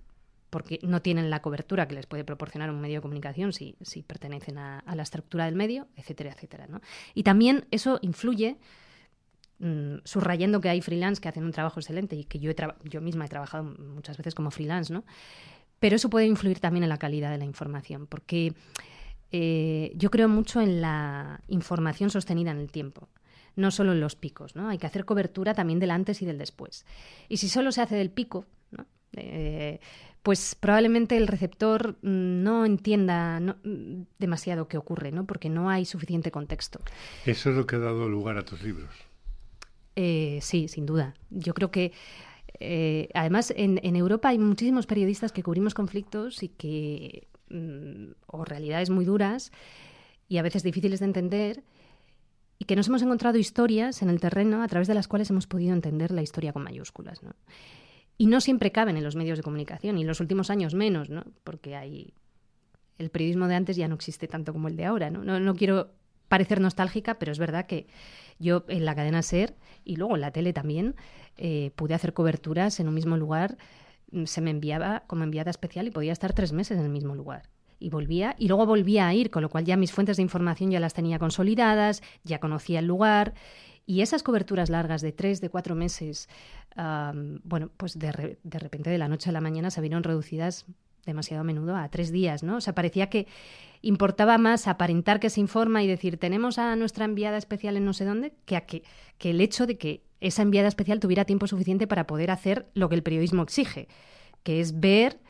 [0.50, 4.02] porque no tienen la cobertura que les puede proporcionar un medio de comunicación si, si
[4.02, 6.66] pertenecen a, a, la estructura del medio, etcétera, etcétera.
[6.66, 6.80] ¿no?
[7.14, 8.58] Y también eso influye
[9.60, 12.52] Mm, subrayando que hay freelance que hacen un trabajo excelente y que yo,
[12.84, 15.04] yo misma he trabajado muchas veces como freelance, ¿no?
[15.80, 18.52] Pero eso puede influir también en la calidad de la información, porque
[19.32, 23.08] eh, yo creo mucho en la información sostenida en el tiempo.
[23.56, 24.68] no solo en los picos, ¿no?
[24.68, 26.86] Hay que hacer cobertura también del antes y del después.
[27.28, 28.46] Y si solo se hace del pico.
[29.14, 29.80] Eh,
[30.22, 33.40] pues probablemente el receptor no entienda
[34.18, 35.24] demasiado qué ocurre, ¿no?
[35.24, 36.80] Porque no hay suficiente contexto.
[37.24, 38.90] Eso es lo que ha dado lugar a tus libros.
[40.00, 41.14] Eh, sí, sin duda.
[41.28, 41.90] Yo creo que
[42.60, 48.90] eh, además en, Europa hay muchísimos periodistas que cubrimos conflictos y que mm, o realidades
[48.90, 49.50] muy duras
[50.28, 51.64] y a veces difíciles de entender
[52.60, 55.48] y que nos hemos encontrado historias en el terreno a través de las cuales hemos
[55.48, 57.20] podido entender la historia con mayúsculas.
[58.16, 61.10] Y no siempre caben en los medios de comunicación, y en los últimos años menos,
[61.10, 61.24] ¿no?
[61.42, 62.14] porque hay...
[62.98, 65.10] el periodismo de antes ya no existe tanto como el de ahora.
[65.10, 65.90] No, quiero
[66.28, 67.88] parecer nostálgica, pero es verdad que
[68.38, 70.94] yo en la cadena SER y luego en la tele también
[71.36, 73.56] eh, pude hacer coberturas en un mismo lugar.
[74.10, 77.14] Mm, se me enviaba como enviada especial y podía estar tres meses en el mismo
[77.14, 77.48] lugar.
[77.80, 80.70] Y volvía, y luego volvía a ir, con lo cual ya mis fuentes de información
[80.70, 83.34] ya las tenía consolidadas, ya conocía el lugar.
[83.86, 86.28] Y esas coberturas largas de tres, de cuatro meses,
[87.44, 90.66] bueno, pues de, de repente de la noche a la mañana se vieron reducidas
[91.06, 92.56] demasiado a menudo a tres días, ¿no?
[92.56, 93.26] O sea, parecía que
[93.82, 97.92] importaba más aparentar que se informa y decir tenemos a nuestra enviada especial en no
[97.92, 98.82] sé dónde que, a que,
[99.18, 102.88] que el hecho de que esa enviada especial tuviera tiempo suficiente para poder hacer lo
[102.88, 103.88] que el periodismo exige,
[104.42, 105.20] que es ver,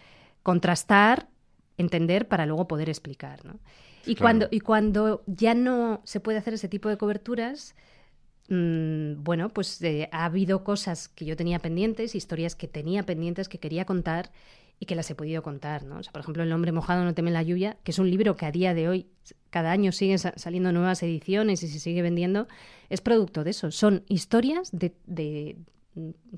[0.42, 1.28] contrastar,
[1.76, 3.44] entender para luego poder explicar.
[3.44, 3.58] ¿no?
[4.06, 7.74] Y, cuando, y cuando ya no se puede hacer ese tipo de coberturas,
[8.48, 13.48] mm, bueno, pues eh, ha habido cosas que yo tenía pendientes, historias que tenía pendientes
[13.48, 14.30] que quería contar
[14.80, 15.98] y que las he podido contar, ¿no?
[15.98, 18.36] O sea, por ejemplo, El hombre mojado no teme la lluvia, que es un libro
[18.36, 19.06] que a día de hoy,
[19.50, 22.46] cada año siguen saliendo nuevas ediciones y se sigue vendiendo,
[22.88, 23.70] es producto de eso.
[23.70, 24.94] Son historias de,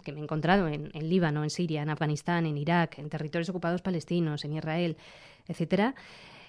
[0.03, 3.83] que me he encontrado en, Líbano, en Siria, en Afganistán, en Irak, en territorios ocupados
[3.83, 4.97] palestinos, en Israel,
[5.47, 5.95] etcétera,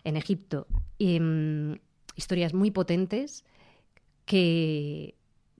[0.03, 0.67] en Egipto.
[0.97, 1.77] Em,
[2.15, 3.43] historias muy potentes
[4.25, 5.15] que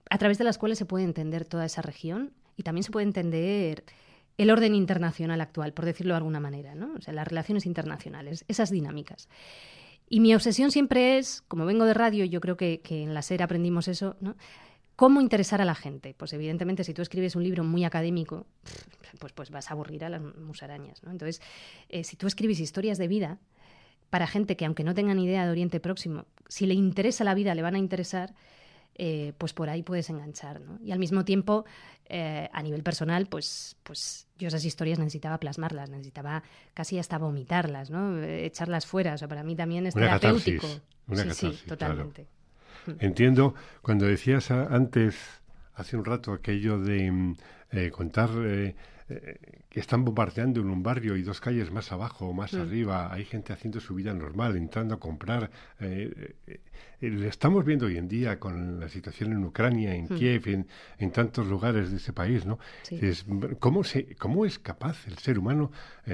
[0.10, 3.06] a través de las cuales se puede entender toda esa región y también se puede
[3.06, 3.84] entender
[4.38, 6.94] el orden internacional actual, por decirlo de alguna manera, ¿no?
[6.98, 9.30] O sea, las relaciones internacionales, esas dinámicas.
[10.10, 13.44] Y mi obsesión siempre es, como vengo de radio, yo creo que, en la SER
[13.44, 14.36] aprendimos eso, ¿no?
[14.98, 16.14] ¿Cómo interesar a la gente?
[16.16, 18.46] Pues evidentemente si tú escribes un libro muy académico,
[19.20, 21.12] pues, pues vas a aburrir a las musarañas, ¿no?
[21.12, 21.42] Entonces,
[21.90, 23.40] eh, si tú escribes historias de vida
[24.10, 27.56] para gente que aunque no tengan idea de Oriente Próximo, si le interesa la vida,
[27.56, 28.34] le van a interesar,
[28.96, 30.80] eh, pues por ahí puedes enganchar, ¿no?
[30.84, 31.66] Y al mismo tiempo,
[32.06, 37.90] eh, a nivel personal, pues, pues yo esas historias necesitaba plasmarlas, necesitaba casi hasta vomitarlas,
[37.90, 38.18] ¿no?
[38.22, 40.68] Eh, echarlas fuera, o sea, para mí también es terapéutico.
[41.08, 42.28] una sí, sí, totalmente.
[42.86, 42.92] Mm.
[43.00, 45.16] Entiendo, cuando decías antes,
[45.74, 47.36] hace un rato, aquello de mm,
[47.92, 48.30] contar
[49.70, 52.62] que están bombardeando en un barrio y dos calles más abajo o más mm.
[52.62, 55.50] arriba hay gente haciendo su vida normal, entrando a comprar.
[55.80, 56.60] Eh, eh,
[57.00, 60.18] eh, lo estamos viendo hoy en día con la situación en Ucrania, en mm.
[60.18, 60.68] Kiev, en,
[61.00, 62.60] en, tantos lugares de ese país, ¿no?
[62.90, 63.26] Es,
[63.60, 65.72] ¿cómo, se, ¿Cómo es capaz el ser humano,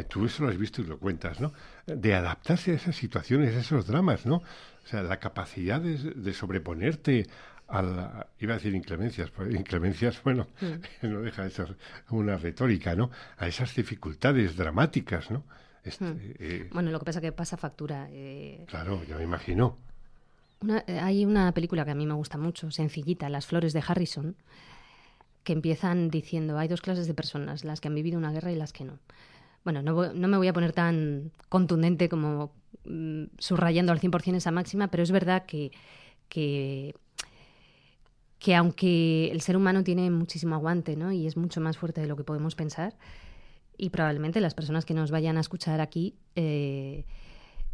[0.08, 1.52] tú eso lo has visto y lo cuentas, ¿no?
[1.86, 4.38] De adaptarse a esas situaciones, a esos dramas, ¿no?
[4.38, 7.28] O sea, la capacidad de, de sobreponerte
[7.70, 11.08] a iba a decir inclemencias, pues inclemencias, bueno, mm.
[11.08, 11.76] no deja de ser
[12.10, 13.12] una retórica, ¿no?
[13.38, 15.44] A esas dificultades dramáticas, ¿no?
[15.84, 16.20] Este, mm.
[16.40, 18.08] eh, bueno, lo que pasa es que pasa factura.
[18.12, 19.78] Eh, claro, ya me imagino.
[20.88, 24.36] Eh, hay una película que a mí me gusta mucho, sencillita, Las flores de Harrison,
[25.44, 28.56] que empiezan diciendo, hay dos clases de personas, las que han vivido una guerra y
[28.56, 29.00] las que no.
[29.64, 32.54] Bueno, no, no me voy a poner tan contundente como
[32.86, 35.72] mm, subrayando al 100% esa máxima, pero es verdad que,
[36.30, 36.96] que
[38.40, 41.12] que aunque el ser humano tiene muchísimo aguante ¿no?
[41.12, 42.96] y es mucho más fuerte de lo que podemos pensar,
[43.78, 47.06] y probablemente las personas que nos vayan a escuchar aquí, eh,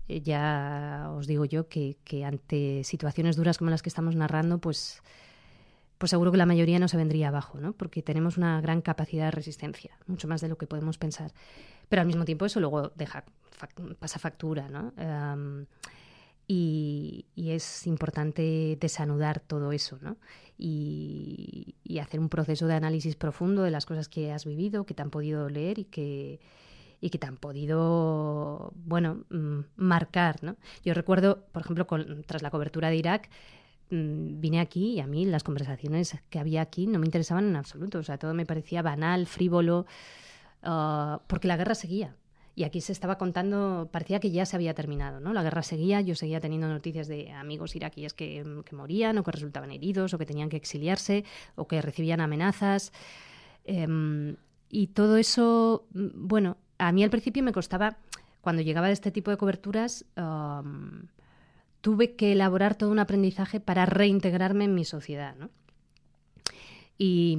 [0.07, 5.01] ya os digo yo que, ante situaciones duras como las que estamos narrando, pues,
[5.97, 7.74] pues seguro que la mayoría no se vendría abajo, ¿no?
[7.74, 11.32] porque tenemos una gran capacidad de resistencia, mucho más de lo que podemos pensar.
[11.88, 13.24] Pero al mismo tiempo eso luego deja,
[13.99, 14.68] pasa factura.
[14.70, 14.91] ¿no?
[16.47, 20.18] y, es importante desanudar todo eso, ¿no?
[20.66, 25.01] Y, hacer un proceso de análisis profundo de las cosas que has vivido, que te
[25.03, 26.39] han podido leer y que,
[26.99, 30.57] y que te han podido, bueno, mm, marcar, ¿no?
[30.84, 31.86] Yo recuerdo, por ejemplo,
[32.26, 33.30] tras la cobertura de Irak,
[33.91, 37.55] mm, vine aquí y a mí las conversaciones que había aquí no me interesaban en
[37.55, 39.86] absoluto, o sea, todo me parecía banal, frívolo,
[40.64, 42.16] ah, porque la guerra seguía.
[42.56, 45.34] Y aquí se estaba contando, parecía que ya se había terminado, ¿no?
[45.34, 49.72] La guerra seguía, yo seguía teniendo noticias de amigos iraquíes que, morían o que resultaban
[49.72, 51.26] heridos o que tenían que exiliarse
[51.56, 52.93] o que recibían amenazas.
[53.66, 54.36] Em,
[54.70, 57.97] y todo eso, mm, bueno, a mí al principio me costaba,
[58.41, 60.06] cuando llegaba de este tipo de coberturas,
[61.82, 65.49] tuve que elaborar todo un aprendizaje para reintegrarme en mi sociedad, ¿no?
[66.97, 67.38] Y,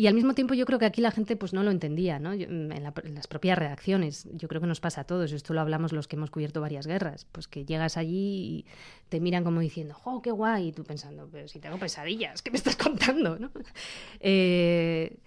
[0.00, 2.32] y al mismo tiempo yo creo que aquí la gente pues no lo entendía, ¿no?
[2.32, 2.68] en,
[3.14, 4.28] las propias redacciones.
[4.32, 6.86] Yo creo que nos pasa a todos, esto lo hablamos los que hemos cubierto varias
[6.86, 8.66] guerras, pues que llegas allí y
[9.08, 10.68] te miran como diciendo, ¡oh, qué guay!
[10.68, 13.40] Y tú pensando, pero si tengo pesadillas, ¿qué me estás contando?
[13.40, 13.50] ¿no?
[14.20, 15.18] Eh,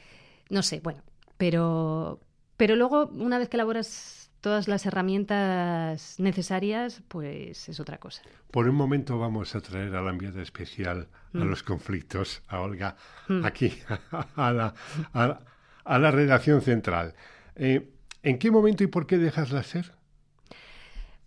[0.50, 1.04] no sé, bueno,
[1.36, 2.22] pero,
[2.56, 8.24] pero luego una vez que elaboras todas las herramientas necesarias, pues es otra cosa.
[8.50, 11.44] Por un momento vamos a traer a la enviada especial a mm.
[11.44, 12.98] los conflictos, a Olga,
[13.30, 13.46] mm.
[13.46, 13.72] aquí,
[14.36, 14.74] a la,
[15.14, 17.14] a, la, redacción central.
[17.56, 17.88] Eh,
[18.24, 19.94] ¿En qué momento y por qué dejas ser?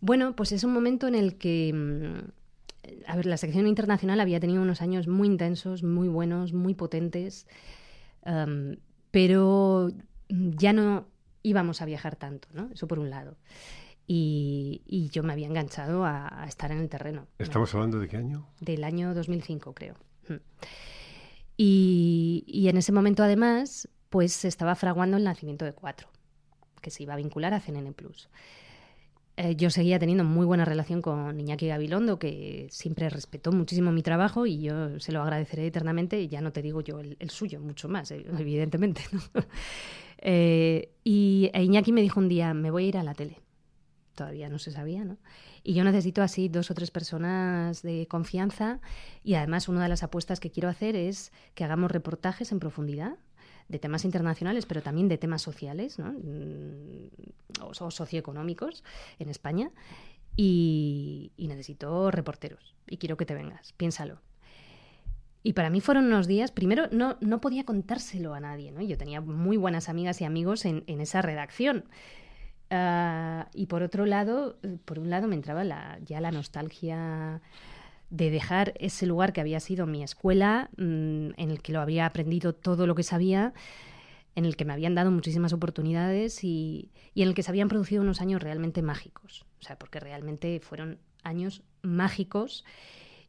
[0.00, 4.40] Bueno, pues es un momento en el que, mm, a ver, la sección internacional había
[4.40, 7.46] tenido unos años muy intensos, muy buenos, muy potentes,
[9.10, 9.92] pero
[10.28, 11.06] ya no
[11.44, 12.70] íbamos a viajar tanto, ¿no?
[12.72, 13.36] Eso por un lado.
[14.06, 17.28] Y, yo me había enganchado a, estar en el terreno.
[17.38, 18.48] ¿Estamos hablando de qué año?
[18.60, 19.94] Del año 2005, creo.
[20.28, 20.34] Mm.
[21.56, 26.08] Y, en ese momento, además, pues se estaba fraguando el nacimiento de Cuatro,
[26.80, 28.28] que se iba a vincular a CNN Plus.
[29.36, 34.02] Eh, yo seguía teniendo muy buena relación con Iñaki Gabilondo, que siempre respetó muchísimo mi
[34.02, 36.20] trabajo y yo se lo agradeceré eternamente.
[36.20, 39.02] Y ya no te digo yo el, suyo, mucho más, eh, evidentemente.
[40.24, 43.40] Eh, y Iñaki me dijo un día, me voy a ir a la tele.
[44.14, 45.18] Todavía no se sabía, ¿no?
[45.62, 48.80] Y yo necesito así dos o tres personas de confianza
[49.22, 53.16] y además una de las apuestas que quiero hacer es que hagamos reportajes en profundidad
[53.68, 56.12] de temas internacionales, pero también de temas sociales ¿no?
[56.12, 58.82] Mm, o, socioeconómicos
[59.18, 59.70] en España.
[60.36, 64.20] Y, y necesito reporteros y quiero que te vengas, piénsalo.
[65.46, 68.80] Y para mí fueron unos días, primero no, no podía contárselo a nadie, ¿no?
[68.80, 71.84] Yo tenía muy buenas amigas y amigos en, esa redacción.
[72.70, 77.42] Ah, y por otro lado, por un lado me entraba ya la nostalgia
[78.08, 82.06] de dejar ese lugar que había sido mi escuela, mm, en el que lo había
[82.06, 83.52] aprendido todo lo que sabía,
[84.36, 87.68] en el que me habían dado muchísimas oportunidades y, y en el que se habían
[87.68, 89.44] producido unos años realmente mágicos.
[89.60, 92.64] O sea, porque realmente fueron años mágicos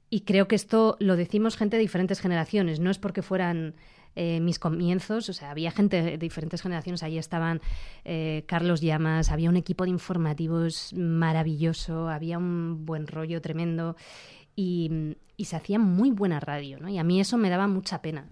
[0.09, 3.75] y creo que esto lo decimos gente de diferentes generaciones, no es porque fueran
[4.15, 7.59] eh, mis comienzos, o sea, había gente de diferentes generaciones, ahí estaban
[8.05, 13.97] eh, Carlos Llamas, había un equipo de informativos maravilloso, había un buen rollo tremendo
[14.55, 16.87] y, se hacía muy buena radio, ¿no?
[16.87, 18.29] Y a mí eso me daba mucha pena.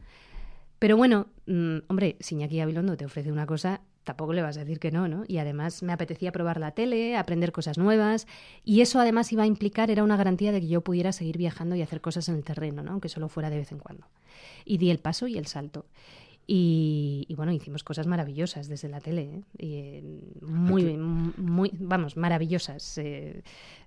[0.80, 4.62] Pero bueno, mm, hombre, si Iñaki Gabilondo te ofrece una cosa, tampoco le vas a
[4.62, 5.24] decir que no, ¿no?
[5.28, 8.28] Y además me apetecía probar la tele, aprender cosas nuevas,
[8.64, 11.76] y eso además iba a implicar, era una garantía de que yo pudiera seguir viajando
[11.76, 12.92] y hacer cosas en el terreno, ¿no?
[12.92, 14.08] Aunque solo fuera de vez en cuando.
[14.66, 15.86] Y di el paso y el salto.
[16.46, 19.42] Y, bueno, hicimos cosas maravillosas desde la tele, ¿eh?
[19.58, 20.04] y, eh,
[20.42, 22.98] muy, muy, vamos, maravillosas.
[22.98, 23.44] Eh,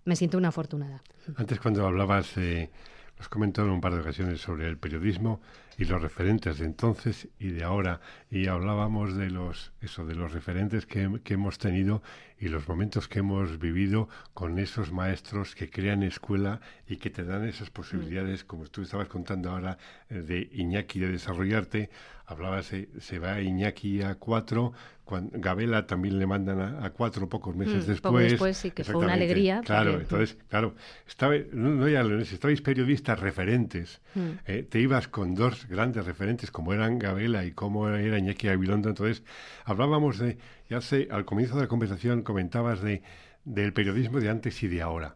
[0.07, 1.03] me siento una afortunada.
[1.37, 2.71] Antes cuando hablabas, eh,
[3.19, 5.41] nos comentó en un par de ocasiones sobre el periodismo,
[5.79, 8.01] y los referentes de entonces y de ahora.
[8.31, 12.03] Y hablábamos de los eso de los referentes que, que, hemos tenido
[12.39, 17.24] y los momentos que hemos vivido con esos maestros que crean escuela y que te
[17.24, 21.91] dan esas posibilidades como tú estabas contando ahora eh, de Iñaki de desarrollarte
[22.27, 24.72] hablabas se, se va Iñaki a cuatro
[25.07, 28.01] cuando Gabela también le mandan a, cuatro pocos meses mm, después.
[28.01, 29.62] Poco después, sí, que fue una alegría.
[29.64, 30.74] Claro, entonces, claro,
[31.07, 34.20] estaba, no, ya estabais periodistas referentes, mm.
[34.47, 38.89] eh, te ibas con dos grandes referentes como eran Gabela y como era Iñaki Aguilondo,
[38.89, 39.22] entonces
[39.64, 43.03] hablábamos de, ya sé, al comienzo de la conversación comentabas de,
[43.45, 45.14] del periodismo de antes y de ahora.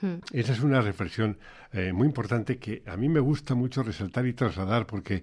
[0.00, 0.14] Mm.
[0.32, 1.38] Esa es una reflexión
[1.72, 5.22] eh, muy importante que a mí me gusta mucho resaltar y trasladar porque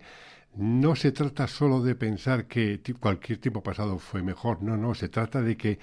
[0.58, 5.10] no se trata solo de pensar que cualquier tiempo pasado fue mejor, no, no, se
[5.10, 5.80] trata de que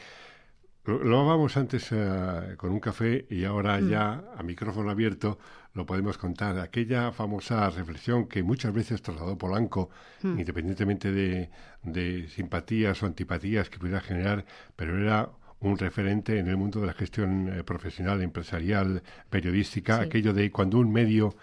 [0.84, 3.88] lo, hablábamos antes eh, con un café y ahora mm.
[3.88, 5.38] ya a micrófono abierto
[5.72, 6.58] lo podemos contar.
[6.58, 9.90] Aquella famosa reflexión que muchas veces trasladó Polanco,
[10.22, 10.38] mm.
[10.38, 11.50] independientemente de,
[11.82, 14.44] de simpatías o antipatías que pudiera generar,
[14.76, 20.34] pero era un referente en el mundo de la gestión eh, profesional, empresarial, periodística, aquello
[20.34, 21.34] de cuando un medio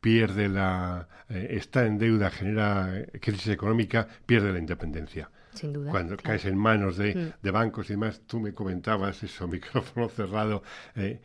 [0.00, 5.30] pierde la eh, está en deuda, genera eh, crisis económica, pierde la independencia.
[5.54, 5.90] Sin duda.
[5.90, 7.32] Cuando caes en manos de, mm.
[7.42, 10.62] de, bancos y demás, tú me comentabas eso, micrófono cerrado,
[10.96, 11.20] eh,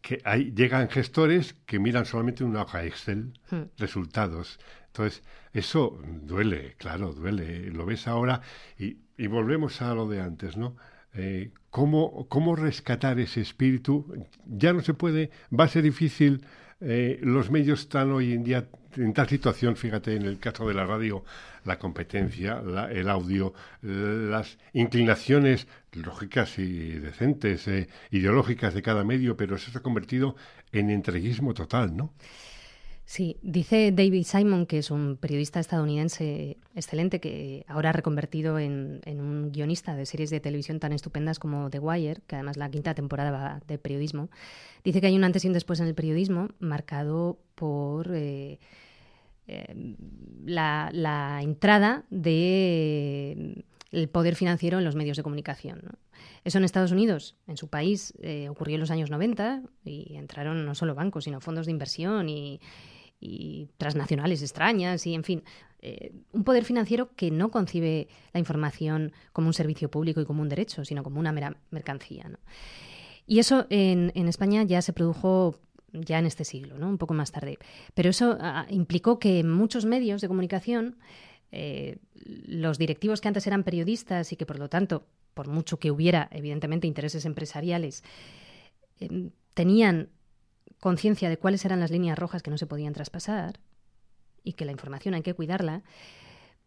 [0.00, 3.62] que hay, llegan gestores que miran solamente una hoja Excel, mm.
[3.78, 4.58] resultados.
[4.86, 7.70] Entonces, eso duele, claro, duele.
[7.70, 8.40] Lo ves ahora
[8.78, 10.76] y, y volvemos a lo de antes, ¿no?
[11.70, 14.26] ¿cómo, ¿Cómo rescatar ese espíritu?
[14.44, 16.44] Ya no se puede, va a ser difícil
[16.80, 20.74] eh, los medios están hoy en día en tal situación, fíjate, en el caso de
[20.74, 21.24] la radio,
[21.64, 23.52] la competencia, el audio,
[23.82, 30.36] las inclinaciones lógicas y decentes, eh, ideológicas de cada medio, pero eso se ha convertido
[30.72, 32.14] en entreguismo total, ¿no?
[33.08, 39.00] Sí, dice David Simon, que es un periodista estadounidense excelente, que ahora ha reconvertido en,
[39.06, 42.94] un guionista de series de televisión tan estupendas como The Wire, que además la quinta
[42.94, 44.28] temporada va de periodismo.
[44.82, 48.58] Dice que hay un antes y un después en el periodismo, marcado por eh,
[49.46, 49.94] eh,
[50.44, 53.62] la, entrada del
[54.10, 55.80] poder financiero en los medios de comunicación.
[56.42, 60.66] Eso en Estados Unidos, en su país, eh, ocurrió en los años 90 y entraron
[60.66, 62.60] no solo bancos, sino fondos de inversión y
[63.20, 65.42] y transnacionales extrañas y, en fin,
[65.80, 70.42] eh, un poder financiero que no concibe la información como un servicio público y como
[70.42, 72.30] un derecho, sino como una mera mercancía.
[73.26, 75.58] Y eso en, España ya se produjo
[75.92, 76.88] ya en este siglo, ¿no?
[76.88, 77.58] un poco más tarde.
[77.94, 80.96] Pero eso ah, implicó que muchos medios de comunicación,
[81.52, 85.90] eh, los directivos que antes eran periodistas y que por lo tanto, por mucho que
[85.90, 88.02] hubiera evidentemente intereses empresariales,
[89.00, 90.08] eh, tenían
[90.80, 93.60] conciencia de cuáles eran las líneas rojas que no se podían traspasar
[94.42, 95.82] y que la información hay que cuidarla,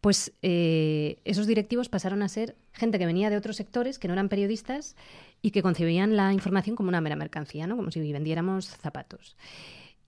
[0.00, 4.14] pues eh, esos directivos pasaron a ser gente que venía de otros sectores, que no
[4.14, 4.96] eran periodistas
[5.42, 7.76] y que concebían la información como una mera mercancía, ¿no?
[7.76, 9.36] como si vendiéramos zapatos.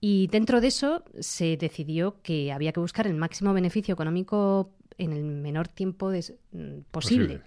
[0.01, 5.13] Y dentro de eso se decidió que había que buscar el máximo beneficio económico en
[5.13, 6.83] el menor tiempo mm, posible.
[6.91, 7.41] posible.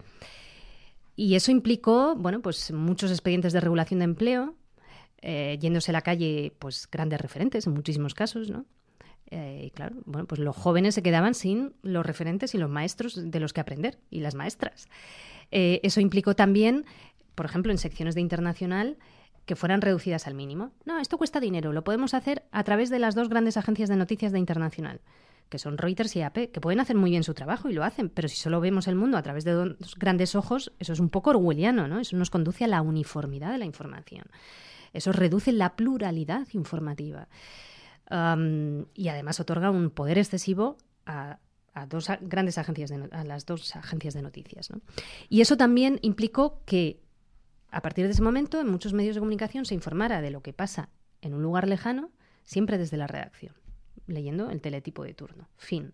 [1.16, 4.54] Y eso implicó, bueno, pues muchos expedientes de regulación de empleo,
[5.29, 8.64] eh, yéndose a la calle, pues grandes referentes en muchísimos casos, ¿no?
[9.33, 13.18] Eh, y claro, bueno, pues los jóvenes se quedaban sin los referentes y los maestros
[13.29, 14.87] de los que aprender, y las maestras.
[15.51, 16.85] Eh, eso implicó también,
[17.35, 18.99] por ejemplo, en secciones de internacional,
[19.47, 20.70] que fueran reducidas al mínimo.
[20.85, 23.97] No, esto cuesta dinero, lo podemos hacer a través de las dos grandes agencias de
[23.97, 25.01] noticias de internacional,
[25.49, 28.11] que son Reuters y AP, que pueden hacer muy bien su trabajo y lo hacen,
[28.11, 31.09] pero si solo vemos el mundo a través de dos grandes ojos, eso es un
[31.09, 31.99] poco orwelliano, ¿no?
[31.99, 34.27] Eso nos conduce a la uniformidad de la información.
[34.97, 37.28] Eso reduce la pluralidad informativa.
[38.09, 40.76] y además otorga un poder excesivo
[41.07, 41.38] a,
[41.88, 44.70] dos grandes agencias de, a las dos agencias de noticias.
[45.28, 47.03] Y eso también implicó que
[47.70, 50.53] a partir de ese momento en muchos medios de comunicación se informara de lo que
[50.53, 50.88] pasa
[51.20, 52.11] en un lugar lejano,
[52.44, 53.55] siempre desde la redacción,
[54.07, 55.49] leyendo el teletipo de turno.
[55.57, 55.92] Fin.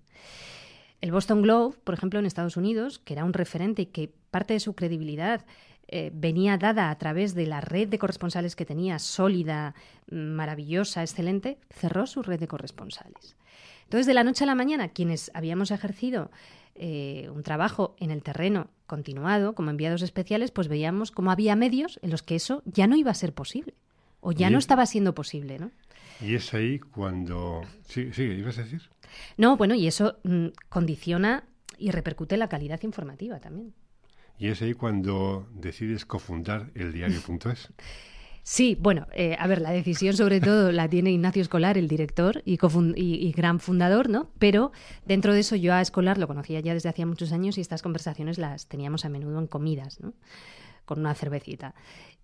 [1.01, 4.55] El Boston Globe, por ejemplo, en Estados Unidos, que era un referente y que parte
[4.55, 5.45] de su credibilidad
[5.95, 9.75] eh, venía dada a través de la red de corresponsales que tenía, sólida,
[10.11, 13.37] maravillosa, excelente, cerró su red de corresponsales.
[13.85, 16.31] Entonces, de la noche a la mañana, quienes habíamos ejercido
[16.77, 22.01] eh, un trabajo en el terreno continuado como enviados especiales, pues veíamos cómo había medios
[22.01, 23.75] en los que eso ya no iba a ser posible
[24.23, 25.73] o ya no estaba siendo posible, ¿no?
[26.23, 27.61] Y es ahí cuando...
[27.85, 28.81] Sí, sí, ibas a decir.
[29.37, 31.45] No, bueno, y eso mm, condiciona
[31.77, 33.75] y repercute en la calidad informativa también.
[34.39, 37.73] Y es ahí cuando decides cofundar el diario.es.
[38.45, 42.43] Sí, bueno, eh, a ver, la decisión sobre todo la tiene Ignacio Escolar, el director
[42.45, 42.59] y,
[42.97, 44.31] y, gran fundador, ¿no?
[44.41, 44.73] Pero
[45.07, 47.83] dentro de eso yo a Escolar lo conocía ya desde hacía muchos años y estas
[47.83, 50.13] conversaciones las teníamos a menudo en comidas, ¿no?
[50.85, 51.77] Con una cervecita.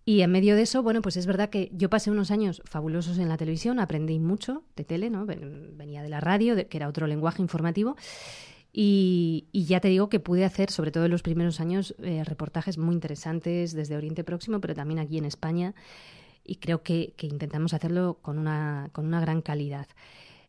[0.05, 3.19] Y en medio de eso, bueno, pues es verdad que yo pasé unos años fabulosos
[3.19, 5.25] en la televisión, aprendí mucho de tele, ¿no?
[5.25, 7.95] Venía de la radio, que era otro lenguaje informativo.
[8.73, 12.79] Y, ya te digo que pude hacer, sobre todo en los primeros años, eh, reportajes
[12.79, 15.75] muy interesantes desde Oriente Próximo, pero también aquí en España.
[16.45, 19.87] Y creo que, intentamos hacerlo con una, con una gran calidad.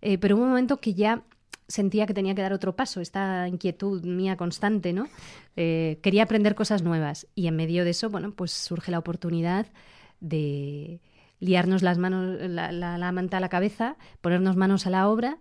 [0.01, 1.23] Eh, pero hubo un momento que ya
[1.67, 5.07] sentía que tenía que dar otro paso, esta inquietud mía constante, ¿no?
[5.55, 7.27] Eh, quería aprender cosas nuevas.
[7.35, 9.67] Y en medio de eso, bueno, pues surge la oportunidad
[10.19, 10.99] de
[11.39, 15.39] liarnos las manos, la, la manta a la cabeza, ponernos manos a la obra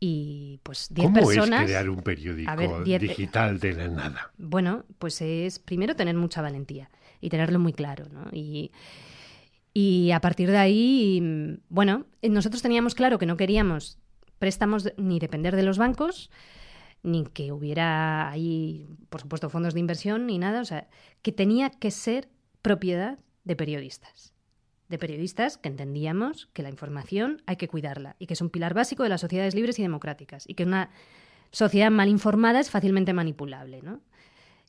[0.00, 1.48] y pues 10 personas.
[1.48, 4.32] ¿Cómo es crear un periódico digital de la nada?
[4.38, 6.90] Bueno, pues es primero tener mucha valentía
[7.20, 8.26] y tenerlo muy claro, ¿no?
[8.32, 8.70] Y,
[9.74, 13.98] y a partir de ahí, bueno, nosotros teníamos claro que no queríamos
[14.38, 16.30] préstamos ni depender de los bancos,
[17.02, 20.88] ni que hubiera ahí, por supuesto, fondos de inversión, ni nada, o sea,
[21.22, 22.28] que tenía que ser
[22.62, 24.32] propiedad de periodistas
[24.88, 28.74] de periodistas que entendíamos que la información hay que cuidarla y que es un pilar
[28.74, 30.90] básico de las sociedades libres y democráticas y que una
[31.50, 34.00] sociedad mal informada es fácilmente manipulable, ¿no?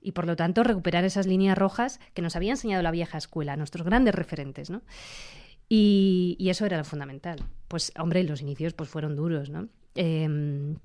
[0.01, 3.57] Y por lo tanto recuperar esas líneas rojas que nos había enseñado la vieja escuela,
[3.57, 4.81] nuestros grandes referentes, ¿no?
[5.67, 7.43] Y, eso era lo fundamental.
[7.67, 9.67] Pues, hombre, los inicios pues fueron duros, ¿no?
[9.93, 10.77] Em,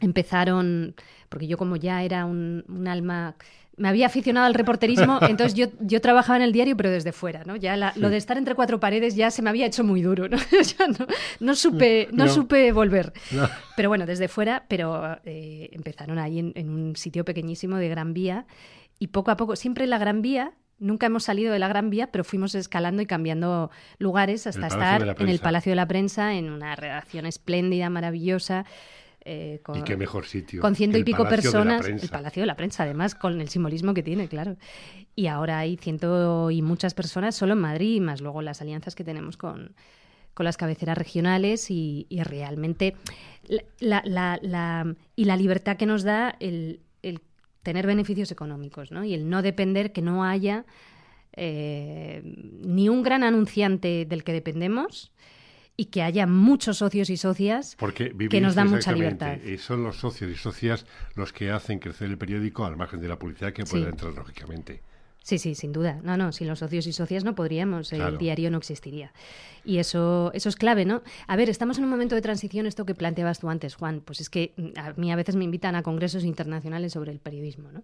[0.00, 0.94] empezaron,
[1.30, 3.36] porque yo como ya era un, un alma
[3.76, 7.44] me había aficionado al reporterismo, entonces yo, yo trabajaba en el diario, pero desde fuera,
[7.44, 7.56] ¿no?
[7.56, 10.38] Ya lo de estar entre cuatro paredes ya se me había hecho muy duro, ¿no?
[11.40, 13.12] no, supe, no, supe volver.
[13.76, 18.46] Pero bueno, desde fuera, pero eh, empezaron ahí en, un sitio pequeñísimo de Gran Vía
[18.98, 22.10] y poco a poco, siempre la Gran Vía nunca hemos salido de la Gran Vía,
[22.10, 26.50] pero fuimos escalando y cambiando lugares hasta estar en el Palacio de la Prensa, en
[26.50, 28.66] una redacción espléndida, maravillosa.
[29.28, 30.60] Eh, con, y qué mejor sitio.
[30.60, 31.84] Con ciento y pico personas.
[31.84, 34.56] El Palacio de la Prensa, además, con el simbolismo que tiene, claro.
[35.16, 39.02] Y ahora hay ciento y muchas personas solo en Madrid, más luego las alianzas que
[39.02, 39.74] tenemos con,
[40.32, 42.94] con las cabeceras regionales y, realmente
[43.80, 47.20] la, la, y la libertad que nos da el, el
[47.64, 49.02] tener beneficios económicos ¿no?
[49.02, 50.66] y el no depender que no haya
[51.32, 52.22] eh,
[52.62, 55.10] ni un gran anunciante del que dependemos
[55.76, 57.76] y que haya muchos socios y socias
[58.30, 59.38] que nos dan mucha libertad.
[59.42, 63.08] Y son los socios y socias los que hacen crecer el periódico al margen de
[63.08, 64.82] la publicidad que puede entrar lógicamente.
[65.26, 65.98] Sí, sí, sin duda.
[66.04, 69.12] No, no, sin los socios y socias no podríamos, el diario no existiría.
[69.64, 71.02] Y eso, eso es clave, ¿no?
[71.26, 74.20] A ver, estamos en un momento de transición, esto que planteabas tú antes, Juan, pues
[74.20, 77.72] es que mm, a mí a veces me invitan a congresos internacionales sobre el periodismo,
[77.72, 77.82] ¿no?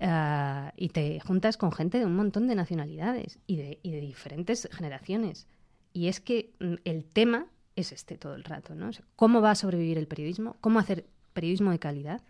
[0.00, 4.00] Ah, y te juntas con gente de un montón de nacionalidades y de, y de
[4.00, 5.46] diferentes generaciones.
[5.92, 8.90] Y es que mm, el tema es este todo el rato, ¿no?
[9.16, 10.56] ¿Cómo va a sobrevivir el periodismo?
[10.60, 12.22] ¿Cómo hacer periodismo de calidad?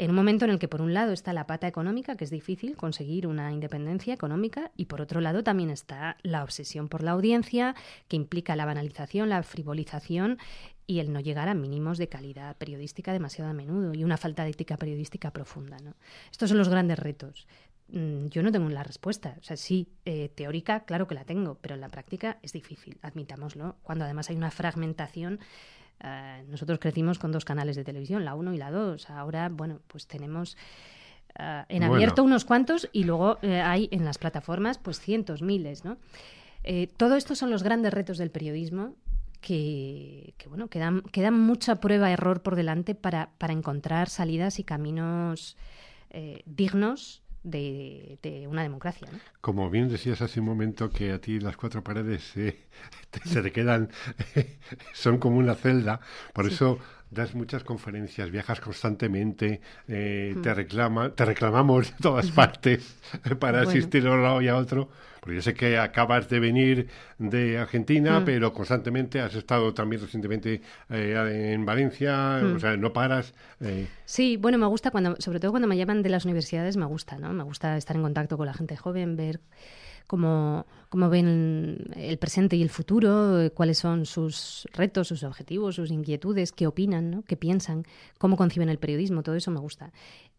[0.00, 2.30] en un momento en el que por un lado está la pata económica, que es
[2.30, 7.10] difícil conseguir una independencia económica, y por otro lado también está la obsesión por la
[7.10, 7.74] audiencia,
[8.08, 10.38] que implica la banalización, la frivolización
[10.86, 14.42] y el no llegar a mínimos de calidad periodística demasiado a menudo y una falta
[14.44, 15.76] de ética periodística profunda.
[15.84, 15.92] ¿no?
[16.32, 17.46] Estos son los grandes retos.
[17.92, 19.36] Mm, yo no tengo la respuesta.
[19.40, 22.98] O sea, sí, eh, teórica, claro que la tengo, pero en la práctica es difícil,
[23.02, 25.40] admitámoslo, cuando además hay una fragmentación
[26.02, 29.10] eh, nosotros crecimos con dos canales de televisión, la 1 y la 2.
[29.10, 30.56] Ahora, bueno, pues tenemos
[31.38, 35.84] eh, en abierto unos cuantos y luego eh, hay en las plataformas pues cientos, miles,
[35.84, 35.98] ¿no?
[36.98, 38.94] todo esto son los grandes retos del periodismo
[39.40, 41.02] que, bueno, que dan,
[41.40, 45.56] mucha prueba-error por delante para, para, encontrar salidas y caminos
[46.44, 49.08] dignos de, una democracia.
[49.40, 52.22] Como bien decías hace un momento que a ti las cuatro paredes
[53.24, 53.90] se te quedan,
[54.94, 56.00] son como una celda,
[56.32, 56.78] por eso
[57.10, 60.54] das muchas conferencias, viajas constantemente, eh, te, mm.
[60.54, 62.96] reclama, te reclamamos de todas partes
[63.40, 64.88] para asistir a un lado y a otro.
[65.20, 66.88] Porque yo sé que acabas de venir
[67.18, 68.24] de Argentina, mm.
[68.24, 72.56] pero constantemente has estado también recientemente eh, en Valencia, mm.
[72.56, 73.34] o sea, no paras.
[73.60, 73.86] Eh.
[74.06, 77.18] Sí, bueno, me gusta cuando, sobre todo cuando me llaman de las universidades, me gusta,
[77.18, 77.32] ¿no?
[77.34, 79.40] Me gusta estar en contacto con la gente joven, ver
[80.10, 80.64] cómo,
[81.08, 86.50] ven el presente y el futuro, eh, cuáles son sus retos, sus objetivos, sus inquietudes,
[86.50, 87.22] qué opinan, ¿no?
[87.22, 87.84] qué piensan,
[88.18, 89.92] cómo conciben el periodismo, todo eso me gusta.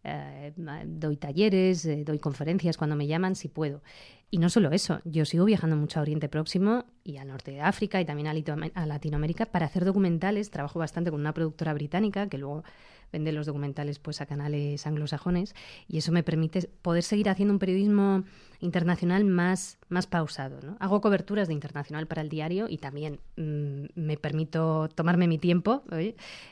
[0.03, 0.51] Eh,
[0.85, 3.81] doy talleres, eh, doy conferencias cuando me llaman, si puedo.
[4.29, 7.61] Y no solo eso, yo sigo viajando mucho a Oriente Próximo y al norte de
[7.61, 10.51] África y también a Latinoamérica para hacer documentales.
[10.51, 12.63] Trabajo bastante con una productora británica que luego
[13.11, 15.55] vende los documentales pues a canales anglosajones
[15.87, 18.23] y eso me permite poder seguir haciendo un periodismo
[18.59, 20.59] internacional más, más pausado.
[20.61, 20.77] ¿no?
[20.79, 25.83] Hago coberturas de internacional para el diario y también mm, me permito tomarme mi tiempo.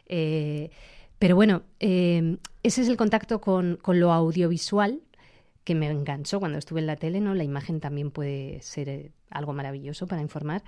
[0.08, 0.70] Eh,
[1.18, 5.02] pero bueno, eh, ese es el contacto con, con, lo audiovisual
[5.64, 7.36] que me enganchó cuando estuve en la tele, ¿no?
[7.36, 10.64] La imagen también puede ser eh, algo maravilloso para informar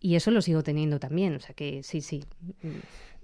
[0.00, 2.24] y eso lo sigo teniendo también, o sea que sí, sí.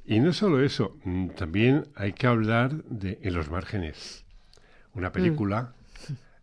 [0.04, 4.24] Y no solo eso, mm, también hay que hablar de En los márgenes,
[4.94, 5.12] una mm.
[5.12, 5.74] película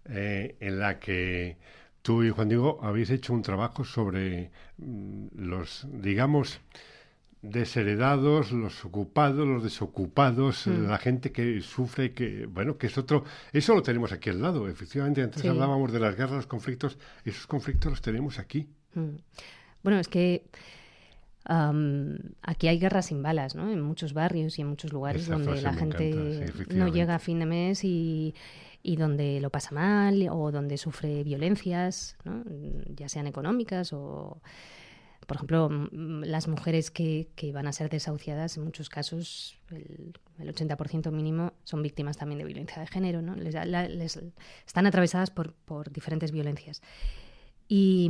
[0.05, 1.57] eh, en la que
[2.01, 6.61] tú y Juan Diego habéis hecho un trabajo sobre mm, los, digamos,
[7.41, 13.73] desheredados, los ocupados, los desocupados, la gente que sufre, que, bueno, que es otro, eso
[13.73, 17.91] lo tenemos aquí al lado, efectivamente, antes hablábamos de las guerras, los conflictos, esos conflictos
[17.91, 18.67] los tenemos aquí.
[19.83, 20.43] Bueno, es que
[22.41, 23.71] aquí hay guerras sin balas, ¿no?
[23.71, 27.45] En muchos barrios y en muchos lugares donde la gente no llega a fin de
[27.45, 28.33] mes y,
[28.83, 32.43] donde lo pasa mal o donde sufre violencias, ¿no?
[32.95, 34.41] ya sean económicas o,
[35.25, 40.55] por ejemplo, las mujeres que, que, van a ser desahuciadas, en muchos casos, el, el
[40.55, 43.35] 80% mínimo, son víctimas también de violencia de género, ¿no?
[43.35, 44.19] Les, les
[44.65, 46.81] están atravesadas por, por diferentes violencias.
[47.67, 48.09] Y,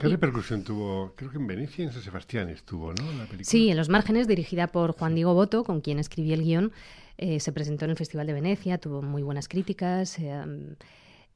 [0.00, 1.12] ¿Qué repercusión tuvo?
[1.14, 3.04] Creo que en Venecia en San Sebastián estuvo, ¿no?
[3.12, 3.44] La película.
[3.44, 6.72] Sí, en Los Márgenes, dirigida por Juan Diego Boto, con quien escribí el guion.
[7.18, 10.18] Eh, se presentó en el Festival de Venecia, tuvo muy buenas críticas.
[10.18, 10.42] Eh,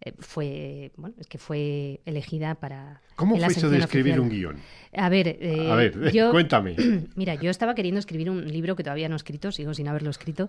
[0.00, 3.02] eh, fue, bueno, es que fue elegida para.
[3.16, 4.56] ¿Cómo fue eso de escribir un guion?
[4.96, 5.38] A ver,
[5.70, 5.94] a ver
[6.30, 6.74] cuéntame.
[7.16, 10.08] Mira, yo estaba queriendo escribir un libro que todavía no he escrito, sigo sin haberlo
[10.08, 10.48] escrito.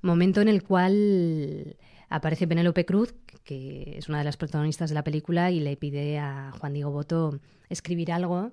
[0.00, 1.76] Momento en el cual
[2.14, 6.18] aparece Penélope Cruz, que es una de las protagonistas de la película, y le pide
[6.18, 7.38] a Juan Diego Boto
[7.68, 8.52] escribir algo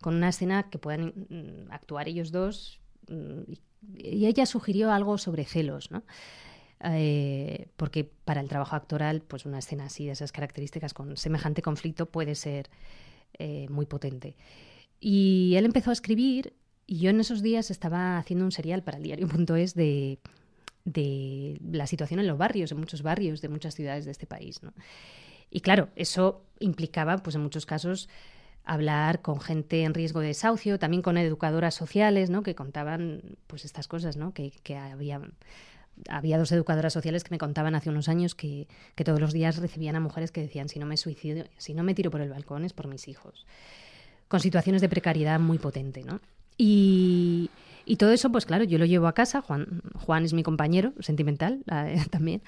[0.00, 2.80] con una escena que puedan mm, actuar ellos dos.
[3.08, 3.52] Mm,
[3.96, 6.02] y ella sugirió algo sobre celos, ¿no?
[6.84, 11.62] eh, porque para el trabajo actoral, pues una escena así, de esas características, con semejante
[11.62, 12.70] conflicto, puede ser
[13.38, 14.36] eh, muy potente.
[15.00, 16.54] Y él empezó a escribir
[16.86, 20.18] y yo en esos días estaba haciendo un serial para el diario.es de,
[20.84, 24.60] de la situación en los barrios, en muchos barrios de muchas ciudades de este país.
[25.50, 28.08] Y claro, eso implicaba, pues en muchos casos,
[28.64, 32.42] hablar con gente en riesgo de desahucio, también con educadoras sociales, ¿no?
[32.42, 34.34] Que contaban, pues estas cosas, ¿no?
[34.34, 35.20] Que, que había
[36.08, 39.56] había dos educadoras sociales que me contaban hace unos años que, que, todos los días
[39.56, 42.30] recibían a mujeres que decían si no me suicido, si no me tiro por el
[42.30, 43.46] balcón es por mis hijos.
[44.28, 46.20] Con situaciones de precariedad muy potente, ¿no?
[46.56, 47.50] Y,
[47.88, 50.92] y todo eso, pues claro, yo lo llevo a casa, Juan, Juan es mi compañero
[51.00, 51.64] sentimental
[52.10, 52.42] también,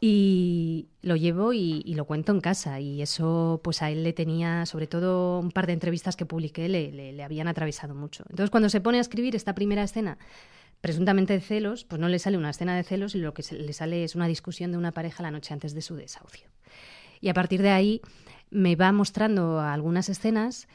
[0.00, 2.80] y lo llevo y, lo cuento en casa.
[2.80, 6.68] Y eso, pues a él le tenía, sobre todo un par de entrevistas que publiqué,
[6.68, 8.24] le, le, habían atravesado mucho.
[8.30, 10.18] Entonces, cuando se pone a escribir esta primera escena,
[10.80, 13.72] presuntamente de celos, pues no le sale una escena de celos y lo que le
[13.72, 16.48] sale es una discusión de una pareja la noche antes de su desahucio.
[17.20, 18.00] Y a partir de ahí
[18.50, 20.66] me va mostrando algunas escenas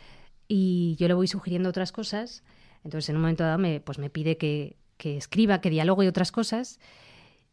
[0.47, 2.43] y yo le voy sugiriendo otras cosas
[2.85, 6.31] entonces, en un momento dado, me, pues me pide que, escriba, que dialogue y otras
[6.31, 6.79] cosas.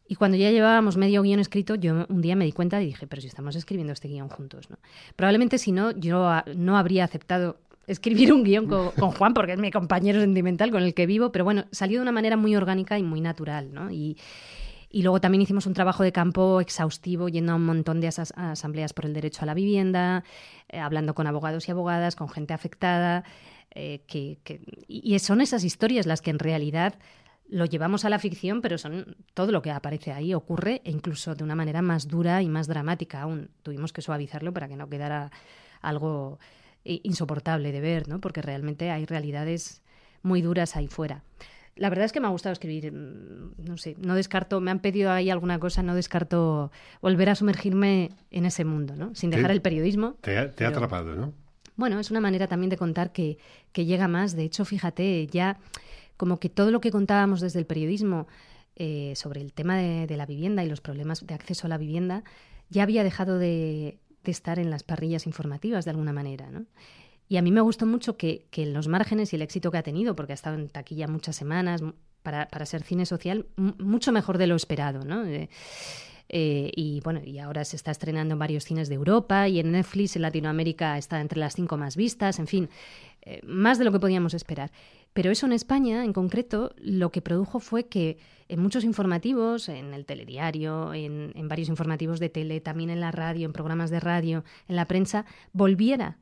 [0.07, 3.07] Y cuando ya llevábamos medio guion escrito, yo un día me di cuenta y dije,
[3.07, 4.77] pero si estamos escribiendo este guion juntos, ¿no?
[5.15, 7.57] Probablemente si no, yo no habría aceptado
[7.87, 11.45] escribir un guion con, Juan, porque es mi compañero sentimental con el que vivo, pero
[11.45, 13.91] bueno, salió de una manera muy orgánica y muy natural, ¿no?
[13.91, 14.17] Y,
[14.93, 19.05] luego también hicimos un trabajo de campo exhaustivo, yendo a un montón de asambleas por
[19.05, 20.23] el derecho a la vivienda,
[20.69, 23.23] eh, hablando con abogados y abogadas, con gente afectada.
[23.75, 24.37] Eh, que,
[24.87, 26.95] y son esas historias las que en realidad
[27.49, 31.35] lo llevamos a la ficción, pero son todo lo que aparece ahí ocurre e incluso
[31.35, 33.49] de una manera más dura y más dramática aún.
[33.61, 35.31] Tuvimos que suavizarlo para que no quedara
[35.81, 36.39] algo
[36.85, 38.19] eh, insoportable de ver, ¿no?
[38.19, 39.81] Porque realmente hay realidades
[40.21, 41.23] muy duras ahí fuera.
[41.75, 44.79] La verdad es que me ha gustado escribir, mm, no sé, no descarto, me han
[44.79, 46.71] pedido ahí alguna cosa, no descarto
[47.01, 49.13] volver a sumergirme en ese mundo, ¿no?
[49.15, 50.15] Sin dejar el periodismo.
[50.21, 51.33] Te, ha atrapado, ¿no?
[51.75, 53.37] Bueno, es una manera también de contar que,
[53.73, 54.35] llega más.
[54.35, 55.59] De hecho, fíjate, ya
[56.17, 58.27] como que todo lo que contábamos desde el periodismo
[58.75, 62.23] eh, sobre el tema de, la vivienda y los problemas de acceso a la vivienda
[62.69, 66.65] ya había dejado de, estar en las parrillas informativas de alguna manera, ¿no?
[67.27, 69.83] Y a mí me gustó mucho que, en los márgenes y el éxito que ha
[69.83, 71.81] tenido, porque ha estado en taquilla muchas semanas,
[72.21, 75.25] para, para ser cine social, mucho mejor de lo esperado, ¿no?
[75.25, 75.49] Eh,
[76.35, 79.71] eh, y bueno, y ahora se está estrenando en varios cines de Europa y en
[79.71, 82.69] Netflix en Latinoamérica está entre las cinco más vistas, en fin,
[83.21, 84.71] eh, más de lo que podíamos esperar.
[85.13, 88.17] Pero eso en España, en concreto, lo que produjo fue que
[88.49, 93.45] en muchos informativos, en el telediario, en, varios informativos de tele, también en la radio,
[93.45, 96.17] en programas de radio, en la prensa, volviera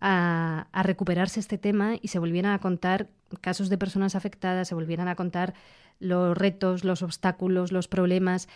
[0.00, 3.08] a, a, recuperarse este tema y se volvieran a contar
[3.40, 5.54] casos de personas afectadas, se volvieran a contar
[5.98, 8.48] los retos, los obstáculos, los problemas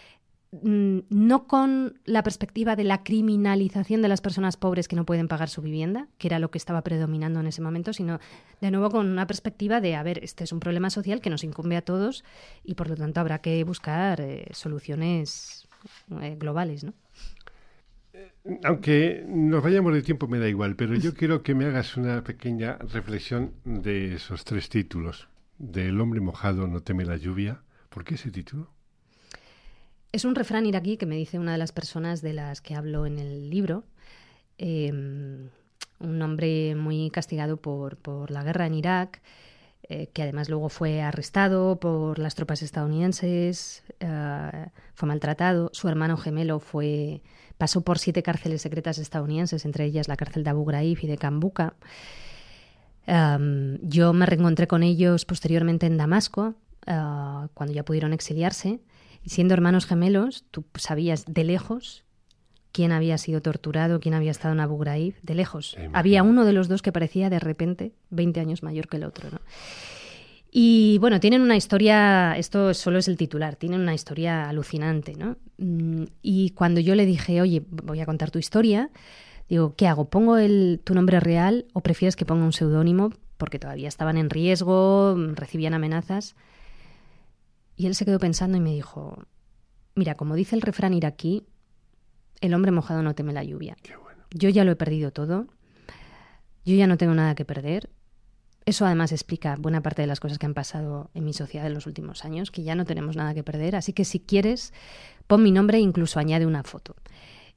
[0.60, 5.48] no con la perspectiva de la criminalización de las personas pobres que no pueden pagar
[5.48, 8.20] su vivienda, que era lo que estaba predominando en ese momento, sino
[8.60, 11.42] de nuevo con una perspectiva de, a ver, este es un problema social que nos
[11.42, 12.22] incumbe a todos
[12.64, 15.66] y por lo tanto habrá que buscar eh, soluciones
[16.20, 16.92] eh, globales, ¿no?
[18.64, 22.22] Aunque nos vayamos de tiempo me da igual, pero yo quiero que me hagas una
[22.22, 25.28] pequeña reflexión de esos tres títulos.
[25.58, 27.62] De El hombre mojado no teme la lluvia.
[27.88, 28.68] ¿Por qué ese título?
[30.12, 33.06] Es un refrán iraquí que me dice una de las personas de las que hablo
[33.06, 33.84] en el libro.
[34.58, 35.48] Em,
[36.00, 39.22] un hombre muy castigado por, la guerra en Irak,
[39.88, 45.70] eh, que además luego fue arrestado por las tropas estadounidenses, eh, fue maltratado.
[45.72, 47.22] Su hermano gemelo fue
[47.56, 51.16] pasó por siete cárceles secretas estadounidenses, entre ellas la cárcel de Abu Ghraib y de
[51.16, 51.74] Kambuka.
[53.06, 56.54] Em, yo me reencontré con ellos posteriormente en Damasco,
[56.86, 58.80] eh, cuando ya pudieron exiliarse.
[59.24, 62.04] Y siendo hermanos gemelos, tú sabías de lejos
[62.72, 65.76] quién había sido torturado, quién había estado en Abu Ghraib, de lejos.
[65.92, 69.30] Había uno de los dos que parecía de repente 20 años mayor que el otro.
[69.30, 69.40] ¿no?
[70.50, 75.14] Y bueno, tienen una historia, esto solo es el titular, tienen una historia alucinante.
[75.14, 75.36] ¿no?
[75.58, 78.90] Mm, y cuando yo le dije, oye, voy a contar tu historia,
[79.48, 80.06] digo, ¿qué hago?
[80.06, 83.12] ¿Pongo el, tu nombre real o prefieres que ponga un seudónimo?
[83.36, 86.36] Porque todavía estaban en riesgo, recibían amenazas.
[87.76, 89.24] Y él se quedó pensando y me dijo,
[89.94, 91.46] mira, como dice el refrán iraquí,
[92.40, 93.76] el hombre mojado no teme la lluvia.
[94.30, 95.46] Yo ya lo he perdido todo,
[96.64, 97.90] yo ya no tengo nada que perder.
[98.64, 101.74] Eso además explica buena parte de las cosas que han pasado en mi sociedad en
[101.74, 103.74] los últimos años, que ya no tenemos nada que perder.
[103.74, 104.72] Así que si quieres,
[105.26, 106.94] pon mi nombre e incluso añade una foto.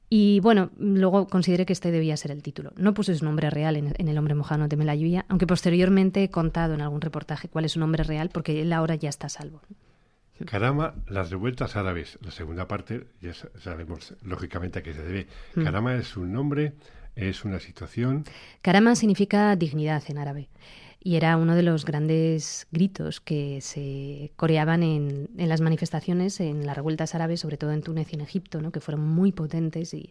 [0.08, 2.72] Y bueno, luego consideré que este debía ser el título.
[2.76, 6.22] No puse su nombre real en, El hombre mojado no teme la lluvia, aunque posteriormente
[6.22, 9.26] he contado en algún reportaje cuál es su nombre real, porque él ahora ya está
[9.26, 9.62] a salvo.
[10.44, 12.18] Carama, las revueltas árabes.
[12.22, 15.26] La segunda parte, ya sabemos lógicamente a qué se debe.
[15.54, 15.64] Mm.
[15.64, 16.74] Carama es un nombre,
[17.14, 18.24] es una situación.
[18.62, 20.48] Karama significa dignidad en árabe
[21.06, 26.66] y era uno de los grandes gritos que se coreaban en, en, las manifestaciones, en
[26.66, 28.72] las revueltas árabes, sobre todo en Túnez y en Egipto, ¿no?
[28.72, 30.10] que fueron muy potentes y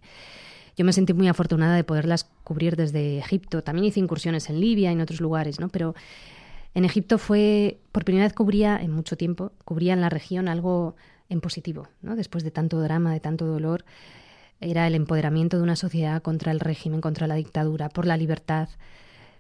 [0.78, 3.61] yo me sentí muy afortunada de poderlas cubrir desde Egipto.
[3.61, 5.69] También hice incursiones en Libia y en otros lugares, ¿no?
[5.69, 5.95] pero
[6.76, 10.97] en Egipto fue, por primera vez cubría, en mucho tiempo, cubría en la región algo
[11.30, 12.17] en positivo, ¿no?
[12.17, 13.86] después de tanto drama, de tanto dolor.
[14.59, 18.67] Era el empoderamiento de una sociedad contra el régimen, contra la dictadura, por la libertad.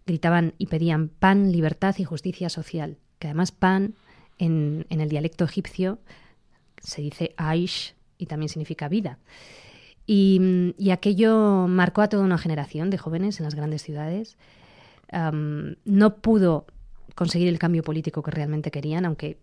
[0.05, 2.97] Gritaban y pedían pan, libertad y justicia social.
[3.19, 3.95] Que además pan,
[4.37, 5.99] en, el dialecto egipcio,
[6.81, 9.19] se dice Aish y también significa vida.
[10.07, 14.37] Y, aquello marcó a toda una generación de jóvenes en las grandes ciudades.
[15.11, 16.67] No pudo
[17.15, 19.37] conseguir el cambio político que realmente querían, aunque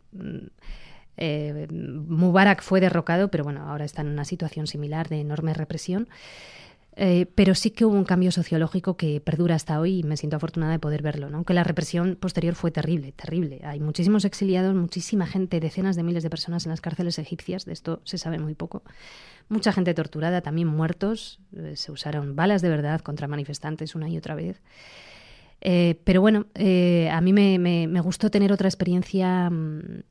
[1.16, 6.08] eh, Mubarak fue derrocado, pero bueno, ahora está en una situación similar de enorme represión.
[6.94, 10.36] Eh, pero sí que hubo un cambio sociológico que perdura hasta hoy y me siento
[10.36, 13.60] afortunada de poder verlo, aunque la represión posterior fue terrible, terrible.
[13.64, 17.72] Hay muchísimos exiliados, muchísima gente, decenas de miles de personas en las cárceles egipcias, de
[17.72, 18.82] esto se sabe muy poco.
[19.48, 24.18] Mucha gente torturada, también muertos, eh, se usaron balas de verdad contra manifestantes una y
[24.18, 24.60] otra vez.
[25.64, 30.02] Eh, pero bueno, eh, a mí me, me, me, gustó tener otra experiencia, um,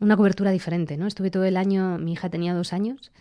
[0.00, 1.06] una cobertura diferente, ¿no?
[1.06, 3.12] Estuve todo el año, mi hija tenía dos años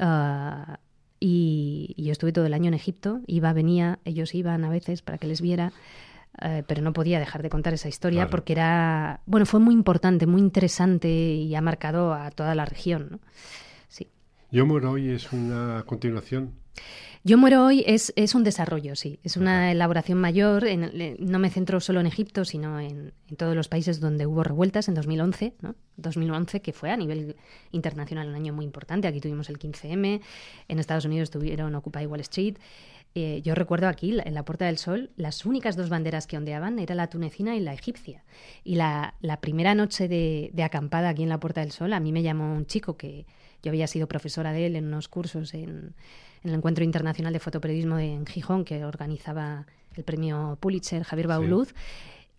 [0.00, 0.72] uh,
[1.20, 5.02] y, y, yo estuve todo el año en Egipto, iba, venía, ellos iban a veces
[5.02, 5.72] para que les viera.
[6.42, 8.30] Uh, pero no podía dejar de contar esa historia claro.
[8.30, 13.08] porque era, bueno, fue muy importante, muy interesante y ha marcado a toda la región.
[13.10, 13.20] ¿no?
[13.88, 14.08] Sí.
[14.50, 16.54] Yo muero hoy es una continuación.
[17.22, 19.20] Yo muero hoy es, es un desarrollo, sí.
[19.22, 20.64] Es una elaboración mayor.
[20.66, 24.42] En, no me centro solo en Egipto, sino en, en, todos los países donde hubo
[24.42, 25.74] revueltas en 2011, ¿no?
[25.98, 27.36] 2011, que fue a nivel
[27.72, 29.06] internacional un año muy importante.
[29.06, 30.22] Aquí tuvimos el 15M,
[30.68, 32.56] en Estados Unidos tuvieron Occupy Wall Street.
[33.14, 36.78] Eh, yo recuerdo aquí, en la Puerta del Sol, las únicas dos banderas que ondeaban
[36.78, 38.24] era la tunecina y la egipcia.
[38.64, 42.00] Y la, la primera noche de, de, acampada aquí en la Puerta del Sol, a
[42.00, 43.26] mí me llamó un chico que
[43.62, 45.94] yo había sido profesora de él en unos cursos en,
[46.42, 51.68] en el Encuentro Internacional de Fotoperiodismo en Gijón, que organizaba el premio Pulitzer, Javier Bauluz.
[51.68, 51.74] Sí.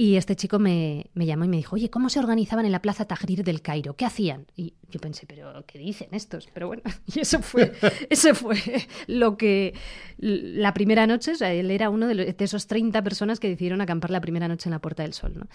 [0.01, 2.81] Y este chico me, me, llamó y me dijo, oye, ¿cómo se organizaban en la
[2.81, 3.95] Plaza Tahrir del Cairo?
[3.95, 4.47] ¿Qué hacían?
[4.55, 6.49] Y yo pensé, ¿pero qué dicen estos?
[6.51, 7.71] Pero bueno, y eso fue,
[8.09, 8.57] eso fue
[9.05, 9.75] lo que
[10.17, 13.47] la primera noche, o sea, él era uno de, los, de, esos 30 personas que
[13.47, 15.33] decidieron acampar la primera noche en la Puerta del Sol.
[15.35, 15.45] ¿no?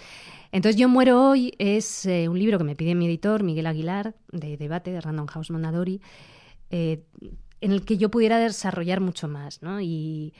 [0.52, 4.14] Entonces, Yo muero hoy es eh, un libro que me pide mi editor, Miguel Aguilar,
[4.30, 6.00] de debate, de Random House Mondadori,
[6.70, 7.02] eh,
[7.60, 9.80] en el que yo pudiera desarrollar mucho más, ¿no?
[9.80, 10.34] Y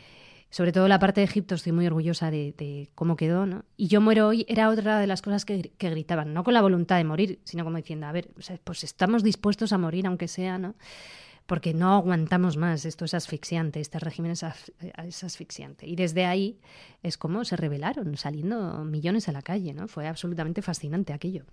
[0.50, 3.64] sobre todo la parte de Egipto estoy muy orgullosa de, cómo quedó, ¿no?
[3.76, 6.96] Y yo muero hoy era otra de las cosas que, gritaban, no con la voluntad
[6.96, 8.30] de morir, sino como diciendo, a ver,
[8.64, 10.74] pues estamos dispuestos a morir aunque sea, ¿no?
[11.46, 14.44] Porque no aguantamos más, esto es asfixiante, este régimen es,
[15.04, 15.86] es asfixiante.
[15.86, 16.58] Y desde ahí
[17.02, 19.86] es como se rebelaron, saliendo millones a la calle, ¿no?
[19.86, 21.44] Fue absolutamente fascinante aquello.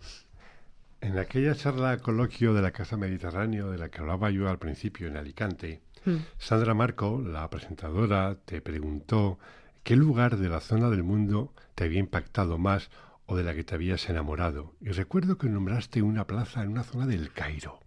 [1.04, 5.10] En aquella charla coloquio de la Casa Mediterráneo de la que hablaba yo al principio
[5.10, 6.16] en Alicante, mm.
[6.38, 9.40] Sandra Marco, la presentadora, te preguntó
[9.84, 12.90] qué lugar de la zona del mundo te había impactado más
[13.26, 14.74] o de la que te habías enamorado.
[14.82, 17.80] Y recuerdo que nombraste una plaza en una zona del Cairo.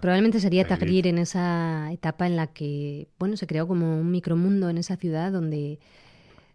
[0.00, 4.70] Probablemente sería Tahrir en esa etapa en la que, bueno, se creó como un micromundo
[4.70, 5.78] en esa ciudad donde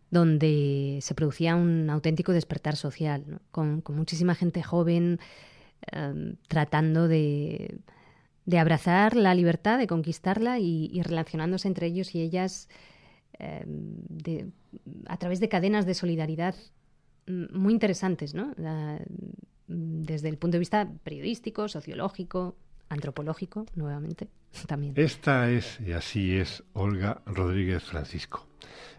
[0.10, 3.42] donde se producía un auténtico despertar social, ¿no?
[3.52, 5.20] con, con muchísima gente joven,
[5.94, 7.80] Um, tratando de,
[8.50, 12.70] de, abrazar la libertad, de conquistarla y, relacionándose entre ellos y ellas
[13.38, 14.50] eh, de,
[15.08, 16.56] a través de cadenas de solidaridad
[17.28, 18.54] muy interesantes, ¿no?
[18.58, 19.00] La,
[19.68, 22.56] desde el punto de vista periodístico, sociológico,
[22.90, 24.28] antropológico, nuevamente,
[24.68, 24.94] también.
[24.96, 28.48] Esta es, y así es, Olga Rodríguez Francisco.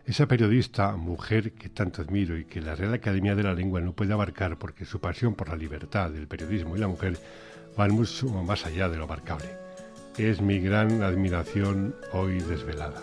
[0.06, 3.92] Esa periodista, mujer que tanto admiro y que la Real Academia de la Lengua no
[3.92, 7.18] puede abarcar porque su pasión por la libertad, el periodismo y la mujer
[7.76, 9.48] van mucho más allá de lo abarcable.
[10.18, 13.02] Es mi gran admiración hoy desvelada.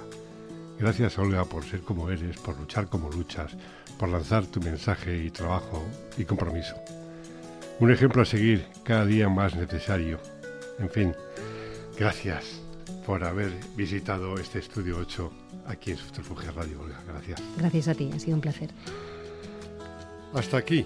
[0.80, 3.54] Gracias Olga por ser como eres, por luchar como luchas,
[3.98, 5.84] por lanzar tu mensaje y trabajo
[6.18, 6.76] y compromiso.
[7.80, 10.20] Un ejemplo a seguir cada día más necesario.
[10.80, 11.16] En fin,
[11.98, 12.62] gracias
[13.06, 15.32] por haber visitado este estudio 8
[15.68, 17.00] aquí en Subterfuge Radio, Olga.
[17.08, 17.42] Gracias.
[17.58, 18.70] Gracias a ti, ha sido un placer.
[20.34, 20.86] Hasta aquí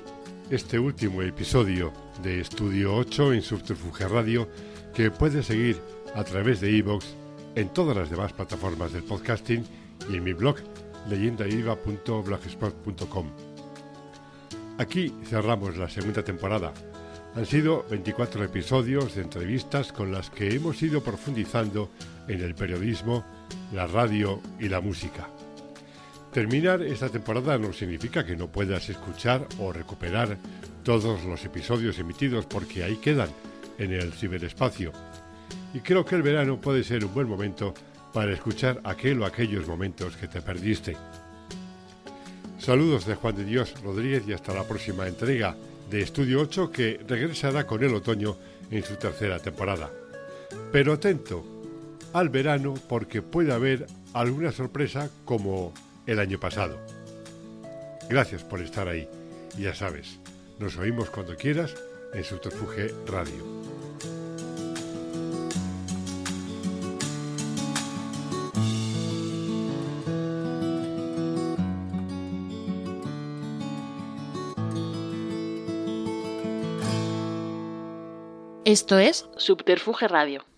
[0.50, 4.48] este último episodio de Estudio 8 en Subterfuge Radio,
[4.94, 5.78] que puedes seguir
[6.16, 7.04] a través de iVoox
[7.56, 9.64] en todas las demás plataformas del podcasting
[10.10, 10.56] y en mi blog
[11.10, 13.28] leyendaiva.blogspot.com.
[14.78, 16.72] Aquí cerramos la segunda temporada,
[17.36, 21.89] Han sido 24 episodios de entrevistas con las que hemos ido profundizando
[22.28, 23.24] en el periodismo,
[23.74, 25.30] la radio y la música.
[26.34, 30.38] Terminar esta temporada no significa que no puedas escuchar o recuperar
[30.82, 33.30] todos los episodios emitidos porque ahí quedan
[33.78, 34.94] en el ciberespacio.
[35.74, 37.74] Y creo que el verano puede ser un buen momento
[38.14, 40.96] para escuchar aquel o aquellos momentos que te perdiste.
[42.60, 45.58] Saludos de Juan de Dios Rodríguez y hasta la próxima entrega
[45.90, 48.38] de Estudio 8 que regresará con el otoño
[48.70, 49.90] en su tercera temporada.
[50.72, 51.44] Pero atento
[52.14, 55.74] al verano porque puede haber alguna sorpresa como
[56.06, 56.80] el año pasado.
[58.10, 59.08] Gracias por estar ahí
[59.58, 60.20] y ya sabes,
[60.60, 61.76] nos oímos cuando quieras
[62.14, 63.62] en Subterfuge Radio.
[78.64, 80.51] Esto es Subterfuge Radio.